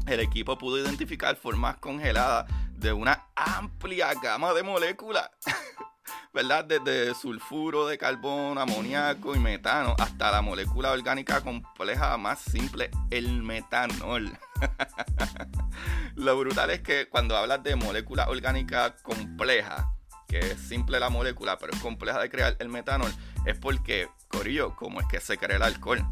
el 0.07 0.21
equipo 0.21 0.57
pudo 0.59 0.79
identificar 0.79 1.37
formas 1.37 1.77
congeladas 1.79 2.47
de 2.73 2.93
una 2.93 3.27
amplia 3.35 4.15
gama 4.15 4.53
de 4.53 4.63
moléculas. 4.63 5.31
¿verdad? 6.33 6.65
Desde 6.65 7.15
sulfuro 7.15 7.87
de 7.87 7.99
carbono, 7.99 8.61
amoníaco 8.61 9.35
y 9.35 9.39
metano 9.39 9.95
hasta 9.99 10.31
la 10.31 10.43
molécula 10.43 10.93
orgánica 10.93 11.41
compleja 11.41 12.17
más 12.17 12.41
simple, 12.41 12.91
el 13.11 13.43
metanol. 13.43 14.31
Lo 16.15 16.39
brutal 16.39 16.71
es 16.71 16.81
que 16.81 17.09
cuando 17.09 17.37
hablas 17.37 17.63
de 17.63 17.77
molécula 17.77 18.29
orgánica 18.29 18.97
compleja, 19.03 19.93
que 20.29 20.39
es 20.39 20.61
simple 20.61 20.99
la 21.01 21.11
molécula, 21.11 21.59
pero 21.59 21.73
es 21.73 21.81
compleja 21.81 22.21
de 22.21 22.31
crear 22.31 22.57
el 22.59 22.69
metanol, 22.69 23.13
es 23.45 23.59
porque, 23.59 24.09
Corillo, 24.29 24.75
¿cómo 24.77 25.01
es 25.01 25.07
que 25.07 25.21
se 25.21 25.37
crea 25.37 25.57
el 25.57 25.63
alcohol? 25.63 26.03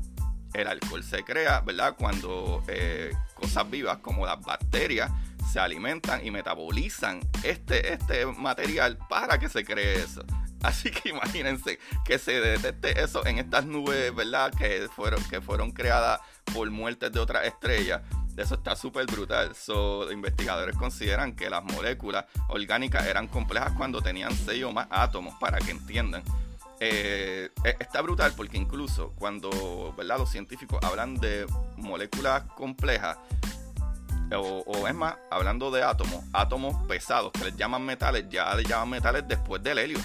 El 0.54 0.66
alcohol 0.66 1.02
se 1.04 1.22
crea, 1.24 1.60
¿verdad? 1.60 1.94
Cuando 1.98 2.62
eh, 2.68 3.12
cosas 3.34 3.70
vivas 3.70 3.98
como 3.98 4.26
las 4.26 4.40
bacterias 4.40 5.10
se 5.50 5.58
alimentan 5.58 6.24
y 6.24 6.30
metabolizan 6.30 7.20
este, 7.42 7.92
este 7.92 8.26
material 8.26 8.98
para 9.08 9.38
que 9.38 9.48
se 9.48 9.64
cree 9.64 9.96
eso. 9.96 10.24
Así 10.62 10.90
que 10.90 11.08
imagínense 11.08 11.78
que 12.04 12.18
se 12.18 12.40
detecte 12.40 13.02
eso 13.02 13.24
en 13.26 13.38
estas 13.38 13.64
nubes, 13.64 14.14
¿verdad? 14.14 14.52
Que 14.52 14.88
fueron, 14.94 15.22
que 15.24 15.40
fueron 15.40 15.70
creadas 15.70 16.20
por 16.52 16.70
muertes 16.70 17.10
de 17.12 17.18
otras 17.18 17.46
estrellas. 17.46 18.02
Eso 18.36 18.54
está 18.54 18.76
súper 18.76 19.06
brutal. 19.06 19.54
So, 19.54 20.10
investigadores 20.12 20.76
consideran 20.76 21.34
que 21.34 21.50
las 21.50 21.64
moléculas 21.64 22.26
orgánicas 22.48 23.06
eran 23.06 23.26
complejas 23.26 23.72
cuando 23.76 24.00
tenían 24.00 24.32
seis 24.34 24.64
o 24.64 24.72
más 24.72 24.86
átomos, 24.90 25.34
para 25.40 25.58
que 25.58 25.70
entiendan. 25.70 26.22
Eh, 26.82 27.50
e, 27.62 27.76
está 27.78 28.00
brutal 28.00 28.32
porque 28.34 28.56
incluso 28.56 29.12
cuando 29.16 29.94
¿verdad? 29.98 30.16
los 30.18 30.30
científicos 30.30 30.80
hablan 30.82 31.14
de 31.16 31.46
moléculas 31.76 32.44
complejas, 32.56 33.18
o, 34.36 34.86
es 34.86 34.94
más, 34.94 35.16
hablando 35.30 35.70
de 35.70 35.82
átomos, 35.82 36.24
átomos 36.32 36.86
pesados 36.86 37.32
que 37.32 37.44
les 37.44 37.56
llaman 37.56 37.84
metales, 37.84 38.26
ya 38.30 38.54
les 38.54 38.66
llaman 38.66 38.90
metales 38.90 39.24
después 39.26 39.62
del 39.62 39.78
helio. 39.78 39.98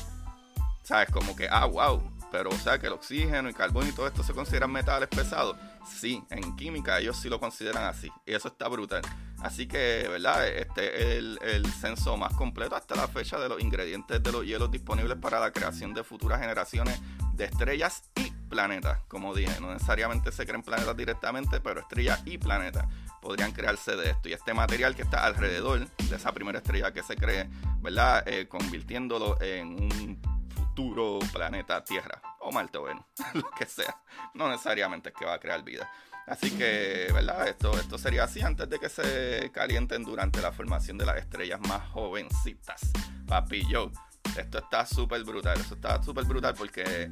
¿Sabes? 0.82 1.10
Como 1.12 1.36
que, 1.36 1.48
ah, 1.50 1.66
wow. 1.66 2.02
Pero, 2.32 2.50
o 2.50 2.58
sea, 2.58 2.80
que 2.80 2.88
el 2.88 2.94
oxígeno, 2.94 3.50
y 3.50 3.54
carbón 3.54 3.88
y 3.88 3.92
todo 3.92 4.08
esto 4.08 4.24
se 4.24 4.34
consideran 4.34 4.72
metales 4.72 5.10
pesados. 5.10 5.56
Sí, 5.86 6.24
en 6.30 6.56
química 6.56 7.00
ellos 7.00 7.18
sí 7.18 7.30
lo 7.30 7.40
consideran 7.40 7.84
así. 7.84 8.12
Y 8.26 8.34
eso 8.34 8.48
está 8.48 8.68
brutal. 8.68 9.02
Así 9.42 9.68
que, 9.68 10.08
¿verdad? 10.10 10.48
Este 10.48 11.02
es 11.02 11.18
el, 11.18 11.40
el 11.42 11.66
censo 11.72 12.18
más 12.18 12.34
completo 12.34 12.76
hasta 12.76 12.96
la 12.96 13.08
fecha 13.08 13.40
de 13.40 13.50
los 13.50 13.62
ingredientes 13.62 14.22
de 14.22 14.32
los 14.32 14.46
hielos 14.46 14.72
disponibles 14.72 15.18
para 15.18 15.40
la 15.40 15.52
creación 15.52 15.94
de 15.94 16.04
futuras 16.04 16.40
generaciones 16.40 17.00
de 17.34 17.46
estrellas 17.46 18.10
y 18.16 18.32
planetas. 18.50 19.00
Como 19.08 19.36
dije, 19.36 19.60
no 19.60 19.72
necesariamente 19.72 20.32
se 20.32 20.46
creen 20.46 20.64
planetas 20.64 20.96
directamente, 20.96 21.60
pero 21.60 21.82
estrellas 21.82 22.22
y 22.26 22.38
planetas 22.38 22.86
podrían 23.22 23.52
crearse 23.52 23.96
de 23.96 24.12
esto. 24.12 24.30
Y 24.30 24.34
este 24.34 24.54
material 24.54 24.96
que 24.96 25.02
está 25.02 25.26
alrededor 25.26 25.88
de 25.88 26.16
esa 26.16 26.32
primera 26.32 26.60
estrella 26.60 26.94
que 26.94 27.04
se 27.04 27.16
cree, 27.16 27.50
¿verdad? 27.82 28.24
Eh, 28.28 28.48
convirtiéndolo 28.48 29.40
en 29.42 29.68
un 29.68 30.35
futuro 30.76 31.20
planeta 31.32 31.82
Tierra 31.86 32.22
o 32.42 32.52
Marte, 32.52 32.78
bueno, 32.78 33.08
lo 33.34 33.50
que 33.58 33.66
sea. 33.66 33.96
No 34.34 34.50
necesariamente 34.50 35.10
es 35.10 35.16
que 35.16 35.24
va 35.24 35.36
a 35.36 35.40
crear 35.40 35.64
vida. 35.64 35.90
Así 36.28 36.52
que, 36.52 37.08
¿verdad? 37.14 37.48
Esto, 37.48 37.72
esto 37.80 37.98
sería 37.98 38.26
así 38.26 38.42
antes 38.42 38.68
de 38.70 38.78
que 38.78 38.90
se 38.90 39.52
calienten 39.54 40.04
durante 40.04 40.42
la 40.42 40.52
formación 40.52 40.98
de 40.98 41.06
las 41.06 41.18
estrellas 41.18 41.62
más 41.62 41.88
jovencitas. 41.92 42.92
Papi, 43.26 43.66
yo, 43.70 43.90
esto 44.38 44.58
está 44.58 44.86
súper 44.86 45.24
brutal. 45.24 45.58
Esto 45.62 45.76
está 45.76 46.04
súper 46.04 46.26
brutal 46.26 46.56
porque 46.56 47.10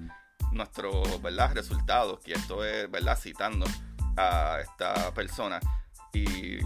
nuestros, 0.52 1.22
¿verdad? 1.22 1.54
Resultados, 1.54 2.20
que 2.20 2.34
esto 2.34 2.66
es, 2.66 2.92
¿verdad? 2.92 3.18
Citando 3.18 3.66
a 4.18 4.60
esta 4.62 5.14
persona, 5.14 5.60
y 6.12 6.58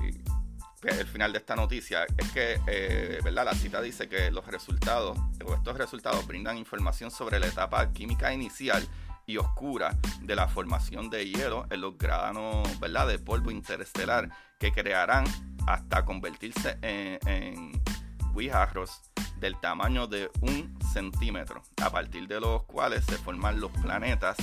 el 0.84 1.08
final 1.08 1.32
de 1.32 1.40
esta 1.40 1.56
noticia 1.56 2.06
es 2.18 2.32
que, 2.32 2.60
eh, 2.68 3.20
¿verdad? 3.24 3.46
La 3.46 3.54
cita 3.54 3.82
dice 3.82 4.08
que 4.08 4.30
los 4.32 4.46
resultados, 4.46 5.18
o 5.46 5.54
estos 5.54 5.78
resultados 5.78 6.26
brindan 6.28 6.58
información 6.58 7.10
sobre 7.10 7.40
la 7.40 7.48
etapa 7.48 7.92
química 7.92 8.34
inicial 8.34 8.88
y 9.26 9.38
oscura 9.38 9.98
de 10.22 10.36
la 10.36 10.48
formación 10.48 11.10
de 11.10 11.28
hielo 11.28 11.66
en 11.70 11.82
los 11.82 11.98
granos, 11.98 12.80
¿verdad? 12.80 13.08
De 13.08 13.20
polvo 13.20 13.52
interestelar 13.52 14.30
que 14.60 14.72
crearán 14.72 15.26
hasta 15.66 16.06
convertirse 16.06 16.78
en, 16.82 17.20
en 17.28 17.84
guijarros 18.34 19.02
del 19.40 19.60
tamaño 19.60 20.08
de 20.08 20.30
un 20.42 20.78
centímetro, 20.94 21.64
a 21.84 21.90
partir 21.90 22.28
de 22.28 22.40
los 22.40 22.64
cuales 22.64 23.04
se 23.06 23.18
forman 23.18 23.60
los 23.60 23.72
planetas 23.72 24.38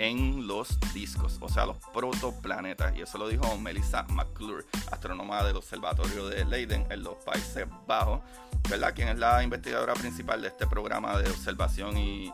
en 0.00 0.46
los 0.46 0.80
discos, 0.94 1.36
o 1.40 1.48
sea, 1.50 1.66
los 1.66 1.76
protoplanetas. 1.92 2.96
Y 2.96 3.02
eso 3.02 3.18
lo 3.18 3.28
dijo 3.28 3.58
Melissa 3.58 4.04
McClure, 4.04 4.64
astrónoma 4.90 5.44
del 5.44 5.56
Observatorio 5.56 6.26
de 6.26 6.42
Leiden 6.46 6.86
en 6.88 7.02
los 7.02 7.16
Países 7.16 7.66
Bajos, 7.86 8.22
¿verdad? 8.70 8.94
Quien 8.94 9.08
es 9.08 9.18
la 9.18 9.42
investigadora 9.42 9.92
principal 9.92 10.40
de 10.40 10.48
este 10.48 10.66
programa 10.66 11.18
de 11.18 11.28
observación 11.28 11.98
y, 11.98 12.32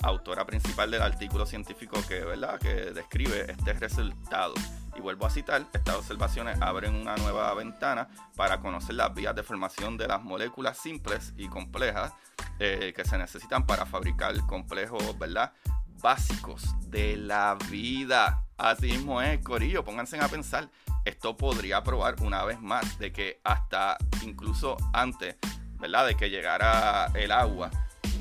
autora 0.00 0.46
principal 0.46 0.92
del 0.92 1.02
artículo 1.02 1.44
científico 1.44 2.00
que, 2.06 2.20
¿verdad? 2.20 2.60
que 2.60 2.92
describe 2.92 3.50
este 3.50 3.72
resultado. 3.72 4.54
Y 4.96 5.00
vuelvo 5.00 5.26
a 5.26 5.30
citar, 5.30 5.66
estas 5.72 5.96
observaciones 5.96 6.62
abren 6.62 6.94
una 6.94 7.16
nueva 7.16 7.52
ventana 7.54 8.08
para 8.36 8.60
conocer 8.60 8.94
las 8.94 9.12
vías 9.12 9.34
de 9.34 9.42
formación 9.42 9.96
de 9.96 10.06
las 10.06 10.22
moléculas 10.22 10.78
simples 10.78 11.34
y 11.36 11.48
complejas 11.48 12.12
eh, 12.60 12.92
que 12.94 13.04
se 13.04 13.18
necesitan 13.18 13.66
para 13.66 13.86
fabricar 13.86 14.36
complejos, 14.46 15.18
¿verdad? 15.18 15.52
Básicos 16.00 16.74
de 16.90 17.16
la 17.16 17.56
vida. 17.70 18.44
Así 18.56 18.88
mismo 18.88 19.22
es, 19.22 19.38
Corillo, 19.40 19.84
pónganse 19.84 20.18
a 20.18 20.28
pensar, 20.28 20.68
esto 21.04 21.36
podría 21.36 21.82
probar 21.82 22.16
una 22.22 22.44
vez 22.44 22.60
más 22.60 22.98
de 22.98 23.12
que 23.12 23.40
hasta 23.44 23.96
incluso 24.22 24.76
antes, 24.92 25.36
¿verdad? 25.78 26.06
De 26.06 26.16
que 26.16 26.30
llegara 26.30 27.06
el 27.14 27.32
agua. 27.32 27.70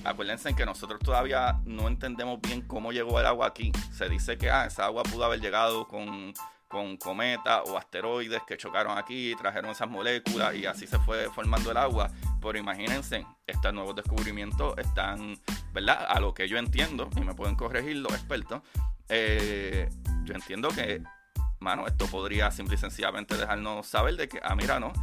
Acuérdense 0.03 0.55
que 0.55 0.65
nosotros 0.65 0.99
todavía 0.99 1.59
no 1.65 1.87
entendemos 1.87 2.39
bien 2.41 2.61
cómo 2.61 2.91
llegó 2.91 3.19
el 3.19 3.25
agua 3.25 3.47
aquí. 3.47 3.71
Se 3.91 4.07
dice 4.07 4.37
que 4.37 4.49
ah, 4.49 4.65
esa 4.65 4.85
agua 4.85 5.03
pudo 5.03 5.25
haber 5.25 5.41
llegado 5.41 5.87
con 5.87 6.33
con 6.67 6.97
cometas 6.97 7.61
o 7.65 7.77
asteroides 7.77 8.41
que 8.45 8.57
chocaron 8.57 8.97
aquí, 8.97 9.33
trajeron 9.35 9.71
esas 9.71 9.89
moléculas 9.89 10.53
y 10.55 10.65
así 10.65 10.85
se 10.85 10.99
fue 10.99 11.29
formando 11.31 11.71
el 11.71 11.77
agua. 11.77 12.09
Pero 12.41 12.57
imagínense, 12.57 13.25
estos 13.45 13.73
nuevos 13.73 13.95
descubrimientos 13.95 14.77
están, 14.77 15.37
¿verdad? 15.73 16.05
A 16.09 16.19
lo 16.19 16.33
que 16.33 16.47
yo 16.47 16.57
entiendo, 16.57 17.09
y 17.15 17.21
me 17.21 17.33
pueden 17.33 17.55
corregir 17.55 17.97
los 17.97 18.13
expertos, 18.13 18.61
eh, 19.09 19.89
yo 20.23 20.33
entiendo 20.33 20.69
que, 20.69 21.01
mano, 21.59 21.87
esto 21.87 22.07
podría 22.07 22.51
simple 22.51 22.75
y 22.75 22.77
sencillamente 22.77 23.35
dejarnos 23.37 23.87
saber 23.87 24.15
de 24.15 24.27
que, 24.27 24.39
ah, 24.43 24.55
mira, 24.55 24.79
no, 24.79 24.93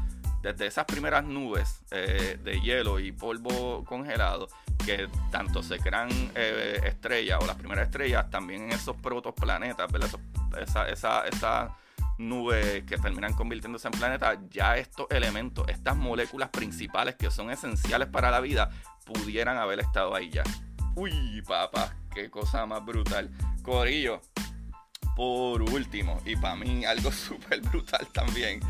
desde 0.43 0.67
esas 0.67 0.85
primeras 0.85 1.25
nubes 1.25 1.83
eh, 1.91 2.39
de 2.43 2.61
hielo 2.61 3.01
y 3.01 3.13
polvo 3.13 3.83
congelado, 3.85 4.49
que 4.85 5.09
tanto 5.31 5.63
se 5.63 5.79
crean 5.79 6.11
eh, 6.35 6.81
estrellas 6.85 7.39
o 7.43 7.47
las 7.47 7.57
primeras 7.57 7.87
estrellas, 7.87 8.29
también 8.31 8.65
en 8.65 8.73
esos 8.73 8.97
protoplanetas, 8.97 9.91
¿verdad? 9.91 10.11
esa, 10.61 10.89
esa, 10.89 11.27
esa 11.27 11.77
nube 12.19 12.85
que 12.87 12.99
terminan 12.99 13.35
convirtiéndose 13.35 13.89
en 13.89 13.93
planetas, 13.93 14.39
ya 14.51 14.77
estos 14.77 15.07
elementos, 15.11 15.67
estas 15.69 15.97
moléculas 15.97 16.51
principales 16.51 17.17
que 17.17 17.31
son 17.31 17.51
esenciales 17.51 18.09
para 18.09 18.31
la 18.31 18.41
vida, 18.41 18.71
pudieran 19.05 19.59
haber 19.59 19.81
estado 19.81 20.15
ahí 20.15 20.31
ya. 20.31 20.45
Uy, 20.95 21.43
papá, 21.47 21.95
qué 22.15 22.31
cosa 22.31 22.67
más 22.67 22.85
brutal. 22.85 23.31
Corillo, 23.63 24.21
por 25.17 25.63
último, 25.63 26.21
y 26.25 26.37
para 26.37 26.57
mí 26.57 26.85
algo 26.85 27.11
súper 27.13 27.61
brutal 27.61 28.07
también, 28.13 28.61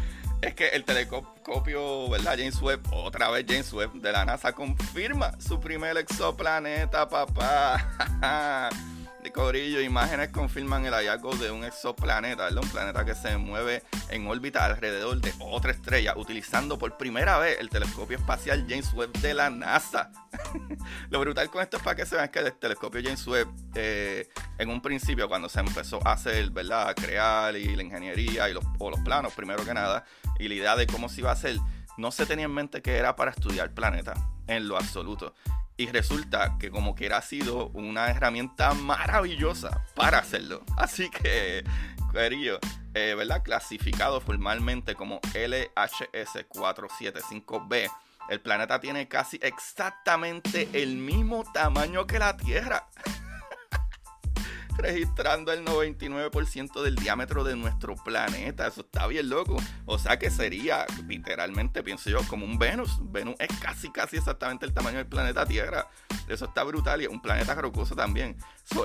es 0.40 0.54
que 0.54 0.68
el 0.68 0.84
telescopio, 0.84 2.10
¿verdad? 2.10 2.36
James 2.36 2.60
Webb, 2.60 2.82
otra 2.92 3.30
vez 3.30 3.46
James 3.48 3.72
Webb 3.72 3.94
de 3.94 4.12
la 4.12 4.24
NASA 4.24 4.52
confirma 4.52 5.32
su 5.40 5.58
primer 5.60 5.96
exoplaneta, 5.96 7.08
papá. 7.08 8.70
de 9.24 9.32
Corillo, 9.32 9.80
imágenes 9.80 10.28
confirman 10.28 10.84
el 10.84 10.92
hallazgo 10.92 11.34
de 11.36 11.50
un 11.50 11.64
exoplaneta, 11.64 12.46
Un 12.50 12.68
planeta 12.68 13.06
que 13.06 13.14
se 13.14 13.38
mueve 13.38 13.82
en 14.10 14.26
órbita 14.26 14.66
alrededor 14.66 15.18
de 15.18 15.32
otra 15.40 15.70
estrella, 15.70 16.12
utilizando 16.14 16.78
por 16.78 16.98
primera 16.98 17.38
vez 17.38 17.58
el 17.58 17.70
telescopio 17.70 18.18
espacial 18.18 18.66
James 18.68 18.92
Webb 18.92 19.12
de 19.20 19.32
la 19.32 19.48
NASA. 19.48 20.12
Lo 21.10 21.20
brutal 21.20 21.48
con 21.48 21.62
esto 21.62 21.78
es 21.78 21.82
para 21.82 21.96
que 21.96 22.04
se 22.04 22.16
vean 22.16 22.28
que 22.28 22.40
el 22.40 22.52
telescopio 22.52 23.00
James 23.02 23.26
Webb, 23.26 23.48
eh, 23.74 24.28
en 24.58 24.68
un 24.68 24.82
principio, 24.82 25.26
cuando 25.26 25.48
se 25.48 25.60
empezó 25.60 26.06
a 26.06 26.12
hacer, 26.12 26.50
¿verdad? 26.50 26.90
A 26.90 26.94
crear 26.94 27.56
y 27.56 27.74
la 27.74 27.82
ingeniería 27.82 28.50
y 28.50 28.54
o 28.78 28.90
los 28.90 29.00
planos, 29.00 29.32
primero 29.32 29.64
que 29.64 29.72
nada, 29.72 30.04
y 30.38 30.48
la 30.48 30.54
idea 30.54 30.76
de 30.76 30.86
cómo 30.86 31.08
se 31.08 31.22
iba 31.22 31.30
a 31.30 31.32
hacer, 31.32 31.56
no 31.96 32.10
se 32.10 32.26
tenía 32.26 32.44
en 32.44 32.52
mente 32.52 32.82
que 32.82 32.98
era 32.98 33.16
para 33.16 33.30
estudiar 33.30 33.72
planetas 33.72 34.18
en 34.46 34.68
lo 34.68 34.76
absoluto. 34.76 35.34
Y 35.76 35.86
resulta 35.86 36.56
que 36.58 36.70
como 36.70 36.94
que 36.94 37.06
era 37.06 37.20
sido 37.20 37.70
una 37.70 38.08
herramienta 38.08 38.74
maravillosa 38.74 39.84
para 39.94 40.18
hacerlo. 40.18 40.62
Así 40.76 41.10
que, 41.10 41.64
querido, 42.12 42.60
eh, 42.94 43.14
¿verdad? 43.16 43.42
Clasificado 43.42 44.20
formalmente 44.20 44.94
como 44.94 45.20
LHS475b, 45.20 47.90
el 48.30 48.40
planeta 48.40 48.80
tiene 48.80 49.08
casi 49.08 49.38
exactamente 49.42 50.68
el 50.72 50.96
mismo 50.96 51.44
tamaño 51.52 52.06
que 52.06 52.18
la 52.18 52.34
Tierra 52.36 52.88
registrando 54.76 55.52
el 55.52 55.64
99% 55.64 56.82
del 56.82 56.96
diámetro 56.96 57.44
de 57.44 57.56
nuestro 57.56 57.94
planeta. 57.96 58.66
Eso 58.66 58.82
está 58.82 59.06
bien 59.06 59.28
loco. 59.28 59.56
O 59.86 59.98
sea 59.98 60.18
que 60.18 60.30
sería, 60.30 60.86
literalmente, 61.06 61.82
pienso 61.82 62.10
yo, 62.10 62.20
como 62.28 62.44
un 62.44 62.58
Venus. 62.58 62.98
Venus 63.02 63.36
es 63.38 63.48
casi, 63.60 63.90
casi 63.90 64.16
exactamente 64.16 64.66
el 64.66 64.72
tamaño 64.72 64.98
del 64.98 65.06
planeta 65.06 65.46
Tierra. 65.46 65.88
Eso 66.28 66.46
está 66.46 66.62
brutal 66.64 67.00
y 67.02 67.04
es 67.04 67.10
un 67.10 67.20
planeta 67.20 67.54
rocoso 67.54 67.94
también. 67.94 68.36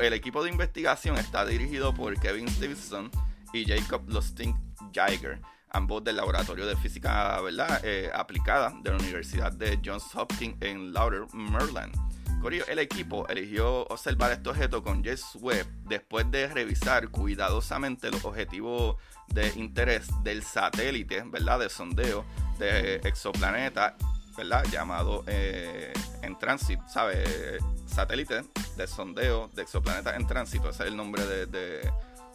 el 0.02 0.14
equipo 0.14 0.44
de 0.44 0.52
investigación 0.52 1.18
está 1.18 1.46
dirigido 1.46 1.94
por 1.94 2.20
Kevin 2.20 2.48
Stevenson 2.48 3.10
y 3.54 3.66
Jacob 3.66 4.04
Lustig 4.08 4.54
Geiger, 4.94 5.42
ambos 5.72 6.04
del 6.04 6.18
Laboratorio 6.18 6.66
de 6.66 6.76
Física. 6.78 7.40
Eh, 7.84 8.10
Aplicada 8.14 8.74
de 8.82 8.92
la 8.92 8.98
Universidad 8.98 9.52
de 9.52 9.80
Johns 9.84 10.16
Hopkins 10.16 10.56
en 10.62 10.94
Lauder, 10.94 11.26
Maryland. 11.34 12.09
El 12.48 12.80
equipo 12.80 13.28
eligió 13.28 13.86
observar 13.88 14.32
este 14.32 14.50
objeto 14.50 14.82
con 14.82 15.04
James 15.04 15.26
Webb 15.36 15.68
después 15.88 16.30
de 16.32 16.48
revisar 16.48 17.10
cuidadosamente 17.10 18.10
los 18.10 18.24
objetivos 18.26 18.96
de 19.28 19.50
interés 19.56 20.08
del 20.24 20.44
satélite, 20.44 21.24
¿verdad? 21.26 21.60
De 21.60 21.70
sondeo 21.70 22.26
de 22.58 22.96
exoplaneta, 23.04 23.96
¿verdad? 24.38 24.64
Llamado 24.72 25.24
eh, 25.28 25.94
en 26.22 26.40
tránsito, 26.40 26.82
¿sabe? 26.88 27.60
Satélite 27.86 28.44
de 28.78 28.88
sondeo 28.88 29.50
de 29.54 29.62
exoplaneta 29.64 30.16
en 30.16 30.26
tránsito, 30.26 30.70
ese 30.70 30.84
es 30.84 30.90
el 30.90 30.96
nombre 30.96 31.26
de, 31.26 31.92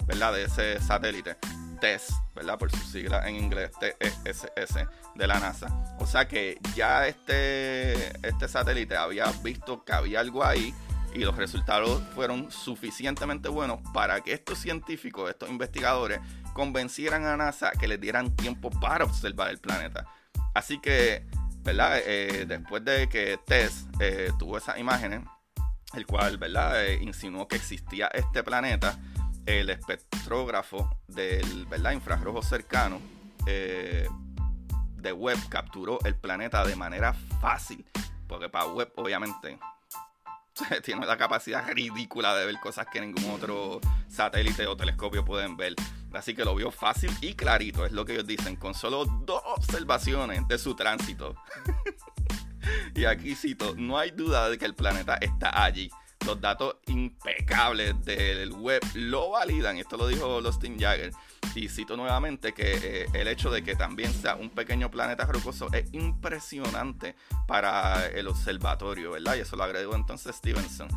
¿verdad? 0.06 0.32
De 0.32 0.44
ese 0.44 0.80
satélite. 0.80 1.36
TESS, 1.80 2.14
¿verdad? 2.34 2.58
Por 2.58 2.70
su 2.70 2.78
sigla 2.78 3.28
en 3.28 3.36
inglés, 3.36 3.70
TESS 3.78 4.76
de 5.14 5.26
la 5.26 5.38
NASA. 5.38 5.96
O 5.98 6.06
sea 6.06 6.26
que 6.26 6.58
ya 6.74 7.06
este, 7.06 8.16
este 8.26 8.48
satélite 8.48 8.96
había 8.96 9.26
visto 9.42 9.84
que 9.84 9.92
había 9.92 10.20
algo 10.20 10.44
ahí 10.44 10.74
y 11.14 11.20
los 11.20 11.36
resultados 11.36 12.02
fueron 12.14 12.50
suficientemente 12.50 13.48
buenos 13.48 13.80
para 13.92 14.20
que 14.20 14.32
estos 14.32 14.58
científicos, 14.58 15.30
estos 15.30 15.48
investigadores, 15.48 16.20
convencieran 16.52 17.24
a 17.24 17.36
NASA 17.36 17.70
que 17.72 17.86
les 17.86 18.00
dieran 18.00 18.34
tiempo 18.34 18.70
para 18.70 19.04
observar 19.04 19.50
el 19.50 19.58
planeta. 19.58 20.06
Así 20.54 20.80
que, 20.80 21.24
¿verdad? 21.62 21.98
Eh, 22.04 22.46
después 22.46 22.84
de 22.84 23.08
que 23.08 23.38
Tess 23.46 23.86
eh, 24.00 24.30
tuvo 24.38 24.58
esas 24.58 24.78
imágenes, 24.78 25.20
el 25.94 26.06
cual, 26.06 26.38
¿verdad? 26.38 26.84
Eh, 26.84 26.98
insinuó 27.02 27.46
que 27.46 27.56
existía 27.56 28.08
este 28.08 28.42
planeta, 28.42 28.98
el 29.46 29.70
espectrógrafo 29.70 30.90
del. 31.08 31.66
Infrarrojo 31.92 32.42
cercano 32.42 33.00
de 35.04 35.12
Webb 35.12 35.48
capturó 35.48 35.98
el 36.04 36.16
planeta 36.16 36.64
de 36.64 36.74
manera 36.74 37.12
fácil, 37.40 37.84
porque 38.26 38.48
para 38.48 38.66
Webb, 38.66 38.92
obviamente, 38.96 39.58
tiene 40.82 41.06
la 41.06 41.16
capacidad 41.16 41.64
ridícula 41.70 42.34
de 42.34 42.46
ver 42.46 42.56
cosas 42.58 42.86
que 42.90 43.00
ningún 43.00 43.30
otro 43.30 43.80
satélite 44.08 44.66
o 44.66 44.76
telescopio 44.76 45.24
pueden 45.24 45.56
ver. 45.56 45.74
Así 46.12 46.34
que 46.34 46.44
lo 46.44 46.54
vio 46.54 46.70
fácil 46.70 47.10
y 47.20 47.34
clarito, 47.34 47.84
es 47.84 47.92
lo 47.92 48.04
que 48.04 48.12
ellos 48.14 48.26
dicen, 48.26 48.56
con 48.56 48.72
solo 48.74 49.04
dos 49.04 49.42
observaciones 49.44 50.46
de 50.48 50.58
su 50.58 50.74
tránsito. 50.74 51.34
y 52.94 53.04
aquí 53.04 53.34
cito, 53.34 53.74
no 53.76 53.98
hay 53.98 54.10
duda 54.12 54.48
de 54.48 54.56
que 54.56 54.64
el 54.64 54.74
planeta 54.74 55.16
está 55.16 55.64
allí. 55.64 55.90
Los 56.24 56.40
datos 56.40 56.76
impecables 56.86 58.02
del 58.04 58.52
web 58.52 58.82
lo 58.94 59.30
validan, 59.30 59.76
esto 59.76 59.96
lo 59.96 60.06
dijo 60.06 60.40
Lustin 60.40 60.78
Jagger. 60.78 61.12
Y 61.54 61.68
cito 61.68 61.96
nuevamente 61.96 62.52
que 62.52 63.02
eh, 63.02 63.06
el 63.12 63.28
hecho 63.28 63.50
de 63.50 63.62
que 63.62 63.76
también 63.76 64.12
sea 64.12 64.34
un 64.34 64.50
pequeño 64.50 64.90
planeta 64.90 65.24
rocoso 65.26 65.72
es 65.72 65.92
impresionante 65.92 67.14
para 67.46 68.06
el 68.06 68.26
observatorio, 68.26 69.12
¿verdad? 69.12 69.36
Y 69.36 69.40
eso 69.40 69.54
lo 69.56 69.64
agregó 69.64 69.94
entonces 69.94 70.34
Stevenson 70.36 70.88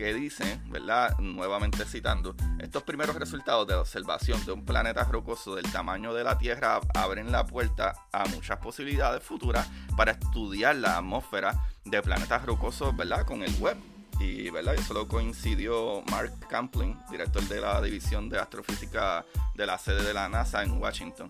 que 0.00 0.14
dice, 0.14 0.58
¿verdad? 0.68 1.18
Nuevamente 1.18 1.84
citando, 1.84 2.34
estos 2.58 2.84
primeros 2.84 3.16
resultados 3.16 3.66
de 3.66 3.74
observación 3.74 4.42
de 4.46 4.52
un 4.52 4.64
planeta 4.64 5.04
rocoso 5.04 5.54
del 5.54 5.70
tamaño 5.70 6.14
de 6.14 6.24
la 6.24 6.38
Tierra 6.38 6.80
abren 6.94 7.30
la 7.30 7.44
puerta 7.44 7.92
a 8.10 8.24
muchas 8.28 8.56
posibilidades 8.60 9.22
futuras 9.22 9.68
para 9.98 10.12
estudiar 10.12 10.76
la 10.76 10.96
atmósfera 10.96 11.66
de 11.84 12.00
planetas 12.00 12.46
rocosos, 12.46 12.96
¿verdad? 12.96 13.26
Con 13.26 13.42
el 13.42 13.52
web. 13.56 13.76
Y, 14.20 14.50
¿verdad? 14.50 14.74
Eso 14.74 14.94
lo 14.94 15.08
coincidió 15.08 16.02
Mark 16.10 16.32
Camplin, 16.48 16.96
director 17.10 17.42
de 17.44 17.60
la 17.60 17.80
División 17.80 18.28
de 18.28 18.38
Astrofísica 18.38 19.24
de 19.54 19.66
la 19.66 19.78
sede 19.78 20.04
de 20.04 20.14
la 20.14 20.28
NASA 20.28 20.62
en 20.62 20.80
Washington. 20.80 21.26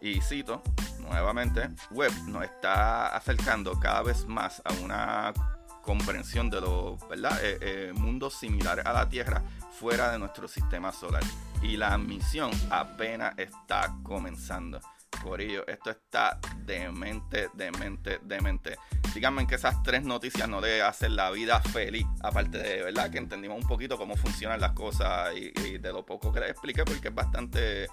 Y 0.00 0.20
cito, 0.20 0.62
nuevamente, 1.00 1.68
Webb 1.90 2.12
nos 2.28 2.44
está 2.44 3.08
acercando 3.08 3.78
cada 3.80 4.02
vez 4.02 4.24
más 4.26 4.62
a 4.64 4.72
una 4.84 5.34
comprensión 5.82 6.48
de 6.48 6.60
los 6.60 7.02
eh, 7.02 7.58
eh, 7.60 7.92
mundos 7.96 8.34
similares 8.34 8.86
a 8.86 8.92
la 8.92 9.08
Tierra 9.08 9.42
fuera 9.78 10.12
de 10.12 10.18
nuestro 10.18 10.46
sistema 10.46 10.92
solar. 10.92 11.22
Y 11.60 11.76
la 11.76 11.98
misión 11.98 12.52
apenas 12.70 13.36
está 13.36 13.96
comenzando. 14.04 14.80
Por 15.22 15.40
ello, 15.40 15.66
esto 15.66 15.90
está 15.90 16.38
demente, 16.64 17.48
demente, 17.54 18.20
demente. 18.22 18.76
Díganme 19.14 19.46
que 19.46 19.56
esas 19.56 19.82
tres 19.82 20.02
noticias 20.02 20.48
no 20.48 20.60
le 20.60 20.82
hacen 20.82 21.16
la 21.16 21.30
vida 21.30 21.60
feliz. 21.60 22.06
Aparte 22.22 22.58
de 22.58 22.82
verdad 22.84 23.10
que 23.10 23.18
entendimos 23.18 23.60
un 23.60 23.68
poquito 23.68 23.96
cómo 23.96 24.16
funcionan 24.16 24.60
las 24.60 24.72
cosas 24.72 25.34
y, 25.36 25.78
de 25.78 25.92
lo 25.92 26.06
poco 26.06 26.32
que 26.32 26.40
les 26.40 26.50
expliqué, 26.50 26.84
porque 26.84 27.08
es 27.08 27.14
bastante 27.14 27.88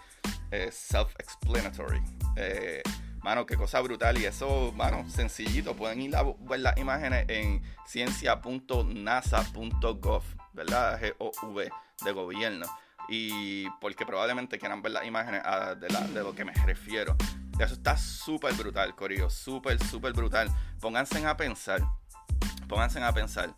eh, 0.51 0.69
self-explanatory. 0.71 2.01
Mano, 3.25 3.45
qué 3.47 3.57
cosa 3.57 3.81
brutal. 3.81 4.19
Y 4.19 4.25
eso, 4.25 4.71
mano, 4.75 5.09
sencillito. 5.09 5.75
Pueden 5.75 5.99
ir 5.99 6.15
a 6.15 6.21
ver 6.21 6.59
las 6.59 6.77
imágenes 6.77 7.25
en 7.27 7.63
ciencia.nasa.gov, 7.87 10.23
¿verdad? 10.53 11.01
G-O-V, 11.01 11.71
de 12.05 12.11
gobierno. 12.11 12.67
Y 13.09 13.69
porque 13.81 14.05
probablemente 14.05 14.57
quieran 14.57 14.81
ver 14.81 14.93
las 14.93 15.05
imágenes 15.05 15.41
ah, 15.45 15.75
de, 15.75 15.89
lo 16.21 16.33
que 16.33 16.45
me 16.45 16.53
refiero. 16.65 17.15
Eso 17.59 17.75
está 17.75 17.97
súper 17.97 18.53
brutal, 18.53 18.95
Corillo. 18.95 19.29
Súper, 19.29 19.81
súper 19.83 20.13
brutal. 20.13 20.49
Pónganse 20.79 21.25
a 21.25 21.37
pensar. 21.37 21.81
Pónganse 22.67 23.01
a 23.01 23.13
pensar. 23.13 23.55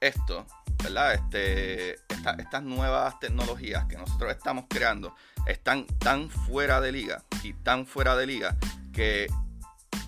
Esto, 0.00 0.46
¿verdad? 0.82 1.14
Este, 1.14 1.94
estas 2.38 2.62
nuevas 2.62 3.18
tecnologías 3.20 3.84
que 3.86 3.96
nosotros 3.96 4.32
estamos 4.32 4.64
creando 4.68 5.14
están 5.46 5.86
tan 5.98 6.28
fuera 6.28 6.80
de 6.80 6.92
liga 6.92 7.22
y 7.42 7.52
tan 7.52 7.86
fuera 7.86 8.16
de 8.16 8.26
liga 8.26 8.56
que, 8.92 9.28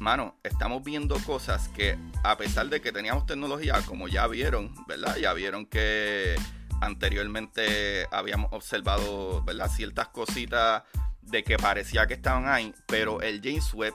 mano, 0.01 0.37
estamos 0.43 0.83
viendo 0.83 1.17
cosas 1.21 1.69
que 1.69 1.97
a 2.23 2.37
pesar 2.37 2.69
de 2.69 2.81
que 2.81 2.93
teníamos 2.93 3.27
tecnología, 3.27 3.81
como 3.87 4.09
ya 4.09 4.27
vieron, 4.27 4.75
¿verdad? 4.87 5.17
Ya 5.17 5.33
vieron 5.33 5.67
que 5.67 6.37
anteriormente 6.81 8.07
habíamos 8.11 8.53
observado, 8.53 9.43
¿verdad? 9.45 9.71
Ciertas 9.71 10.09
cositas 10.09 10.83
de 11.23 11.43
que 11.43 11.57
parecía 11.57 12.07
que 12.07 12.15
estaban 12.15 12.49
ahí, 12.49 12.75
pero 12.87 13.23
el 13.23 13.41
James 13.43 13.73
Webb, 13.75 13.95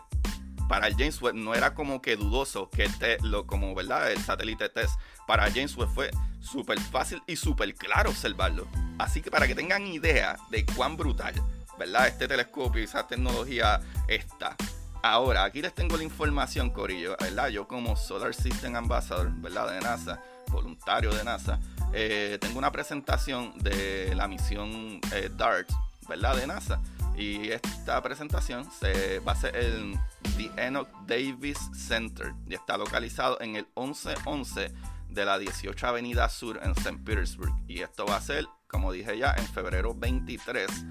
para 0.67 0.87
el 0.87 0.93
James 0.93 1.21
Webb 1.21 1.35
no 1.35 1.55
era 1.55 1.73
como 1.73 2.01
que 2.01 2.15
dudoso 2.15 2.69
que 2.69 2.85
este, 2.85 3.17
lo, 3.21 3.45
como, 3.45 3.73
¿verdad? 3.75 4.11
El 4.11 4.19
satélite 4.19 4.69
test 4.69 4.99
para 5.27 5.49
James 5.51 5.75
Webb 5.75 5.89
fue 5.93 6.11
súper 6.39 6.79
fácil 6.79 7.21
y 7.27 7.35
súper 7.35 7.73
claro 7.75 8.09
observarlo. 8.09 8.67
Así 8.97 9.21
que 9.21 9.31
para 9.31 9.47
que 9.47 9.55
tengan 9.55 9.85
idea 9.87 10.37
de 10.49 10.65
cuán 10.65 10.97
brutal, 10.97 11.33
¿verdad? 11.77 12.07
Este 12.07 12.27
telescopio 12.27 12.81
y 12.81 12.85
esa 12.85 13.07
tecnología 13.07 13.79
está. 14.07 14.55
Ahora, 15.01 15.45
aquí 15.45 15.61
les 15.61 15.73
tengo 15.73 15.95
la 15.95 16.03
información, 16.03 16.71
Corillo, 16.71 17.15
¿verdad? 17.19 17.47
Yo 17.47 17.67
como 17.67 17.95
Solar 17.95 18.35
System 18.35 18.75
Ambassador, 18.75 19.31
¿verdad? 19.35 19.71
De 19.71 19.79
NASA, 19.79 20.21
voluntario 20.49 21.13
de 21.13 21.23
NASA, 21.23 21.59
eh, 21.93 22.37
tengo 22.39 22.59
una 22.59 22.71
presentación 22.71 23.57
de 23.59 24.13
la 24.15 24.27
misión 24.27 24.99
eh, 25.13 25.29
DART, 25.35 25.69
¿verdad? 26.07 26.35
De 26.35 26.47
NASA. 26.47 26.81
Y 27.17 27.49
esta 27.49 28.01
presentación 28.01 28.69
se 28.71 29.19
va 29.19 29.33
a 29.33 29.35
ser 29.35 29.55
en 29.55 29.99
The 30.37 30.67
Enoch 30.67 30.87
Davis 31.05 31.57
Center 31.75 32.33
y 32.47 32.53
está 32.53 32.77
localizado 32.77 33.41
en 33.41 33.57
el 33.57 33.67
1111 33.75 34.71
de 35.09 35.25
la 35.25 35.37
18 35.37 35.87
Avenida 35.87 36.29
Sur 36.29 36.59
en 36.63 36.71
St. 36.71 36.99
Petersburg. 37.03 37.53
Y 37.67 37.81
esto 37.81 38.05
va 38.05 38.15
a 38.15 38.21
ser, 38.21 38.47
como 38.67 38.91
dije 38.91 39.17
ya, 39.17 39.33
en 39.37 39.45
febrero 39.47 39.93
23 39.93 40.85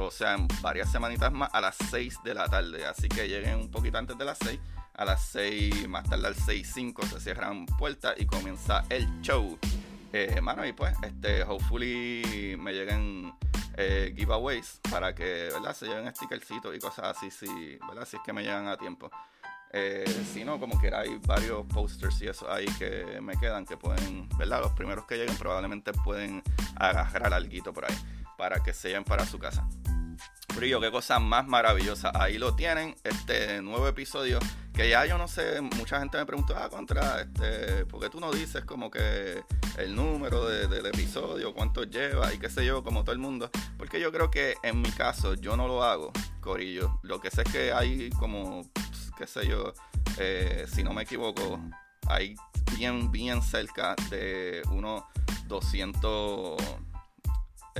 o 0.00 0.10
sea, 0.10 0.34
en 0.34 0.48
varias 0.62 0.90
semanitas 0.90 1.30
más 1.32 1.50
a 1.52 1.60
las 1.60 1.76
6 1.90 2.20
de 2.24 2.34
la 2.34 2.48
tarde. 2.48 2.86
Así 2.86 3.08
que 3.08 3.28
lleguen 3.28 3.56
un 3.56 3.70
poquito 3.70 3.98
antes 3.98 4.16
de 4.16 4.24
las 4.24 4.38
6. 4.38 4.58
A 5.00 5.06
las 5.06 5.24
6, 5.28 5.88
más 5.88 6.04
tarde 6.04 6.26
al 6.26 6.34
6.5 6.34 7.08
se 7.08 7.20
cierran 7.20 7.64
puertas 7.64 8.14
y 8.18 8.26
comienza 8.26 8.84
el 8.90 9.08
show. 9.22 9.58
Eh, 10.12 10.38
y 10.66 10.72
pues, 10.74 10.94
este, 11.02 11.42
hopefully 11.42 12.54
me 12.58 12.74
lleguen 12.74 13.32
eh, 13.78 14.12
giveaways 14.14 14.78
para 14.90 15.14
que, 15.14 15.48
¿verdad? 15.54 15.74
Se 15.74 15.86
lleven 15.86 16.14
stickercitos 16.14 16.76
y 16.76 16.78
cosas 16.78 17.16
así, 17.16 17.30
si, 17.30 17.78
¿verdad? 17.88 18.06
Si 18.06 18.16
es 18.16 18.22
que 18.22 18.34
me 18.34 18.42
llegan 18.42 18.68
a 18.68 18.76
tiempo. 18.76 19.10
Eh, 19.72 20.04
si 20.34 20.44
no, 20.44 20.60
como 20.60 20.78
quiera, 20.78 21.00
hay 21.00 21.18
varios 21.26 21.64
posters 21.64 22.20
y 22.20 22.28
eso 22.28 22.52
ahí 22.52 22.66
que 22.78 23.22
me 23.22 23.38
quedan 23.38 23.64
que 23.64 23.78
pueden, 23.78 24.28
¿verdad? 24.36 24.60
Los 24.60 24.72
primeros 24.72 25.06
que 25.06 25.16
lleguen 25.16 25.36
probablemente 25.36 25.94
pueden 25.94 26.42
agarrar 26.76 27.32
algo 27.32 27.72
por 27.72 27.90
ahí 27.90 27.96
para 28.36 28.62
que 28.62 28.74
se 28.74 28.88
lleven 28.88 29.04
para 29.04 29.24
su 29.24 29.38
casa. 29.38 29.66
Brillo, 30.56 30.80
qué 30.80 30.90
cosa 30.90 31.18
más 31.18 31.46
maravillosa. 31.46 32.12
Ahí 32.14 32.38
lo 32.38 32.54
tienen, 32.54 32.94
este 33.04 33.62
nuevo 33.62 33.86
episodio. 33.88 34.38
Que 34.72 34.88
ya 34.88 35.04
yo 35.04 35.18
no 35.18 35.28
sé, 35.28 35.60
mucha 35.60 35.98
gente 35.98 36.16
me 36.16 36.26
preguntó, 36.26 36.56
ah, 36.56 36.68
contra, 36.68 37.20
este, 37.22 37.84
¿por 37.86 38.00
qué 38.00 38.08
tú 38.08 38.20
no 38.20 38.30
dices 38.32 38.64
como 38.64 38.90
que 38.90 39.42
el 39.78 39.94
número 39.94 40.46
del 40.46 40.86
episodio, 40.86 41.52
cuánto 41.52 41.84
lleva 41.84 42.32
y 42.32 42.38
qué 42.38 42.48
sé 42.48 42.64
yo, 42.64 42.82
como 42.82 43.02
todo 43.02 43.12
el 43.12 43.18
mundo? 43.18 43.50
Porque 43.76 44.00
yo 44.00 44.10
creo 44.12 44.30
que 44.30 44.54
en 44.62 44.80
mi 44.80 44.90
caso 44.90 45.34
yo 45.34 45.56
no 45.56 45.68
lo 45.68 45.82
hago, 45.82 46.12
Corillo. 46.40 46.98
Lo 47.02 47.20
que 47.20 47.30
sé 47.30 47.42
es 47.42 47.52
que 47.52 47.72
hay 47.72 48.10
como, 48.10 48.62
qué 49.18 49.26
sé 49.26 49.46
yo, 49.46 49.74
eh, 50.18 50.66
si 50.72 50.82
no 50.82 50.94
me 50.94 51.02
equivoco, 51.02 51.60
hay 52.06 52.34
bien, 52.76 53.10
bien 53.10 53.42
cerca 53.42 53.94
de 54.08 54.62
unos 54.70 55.02
200, 55.46 56.56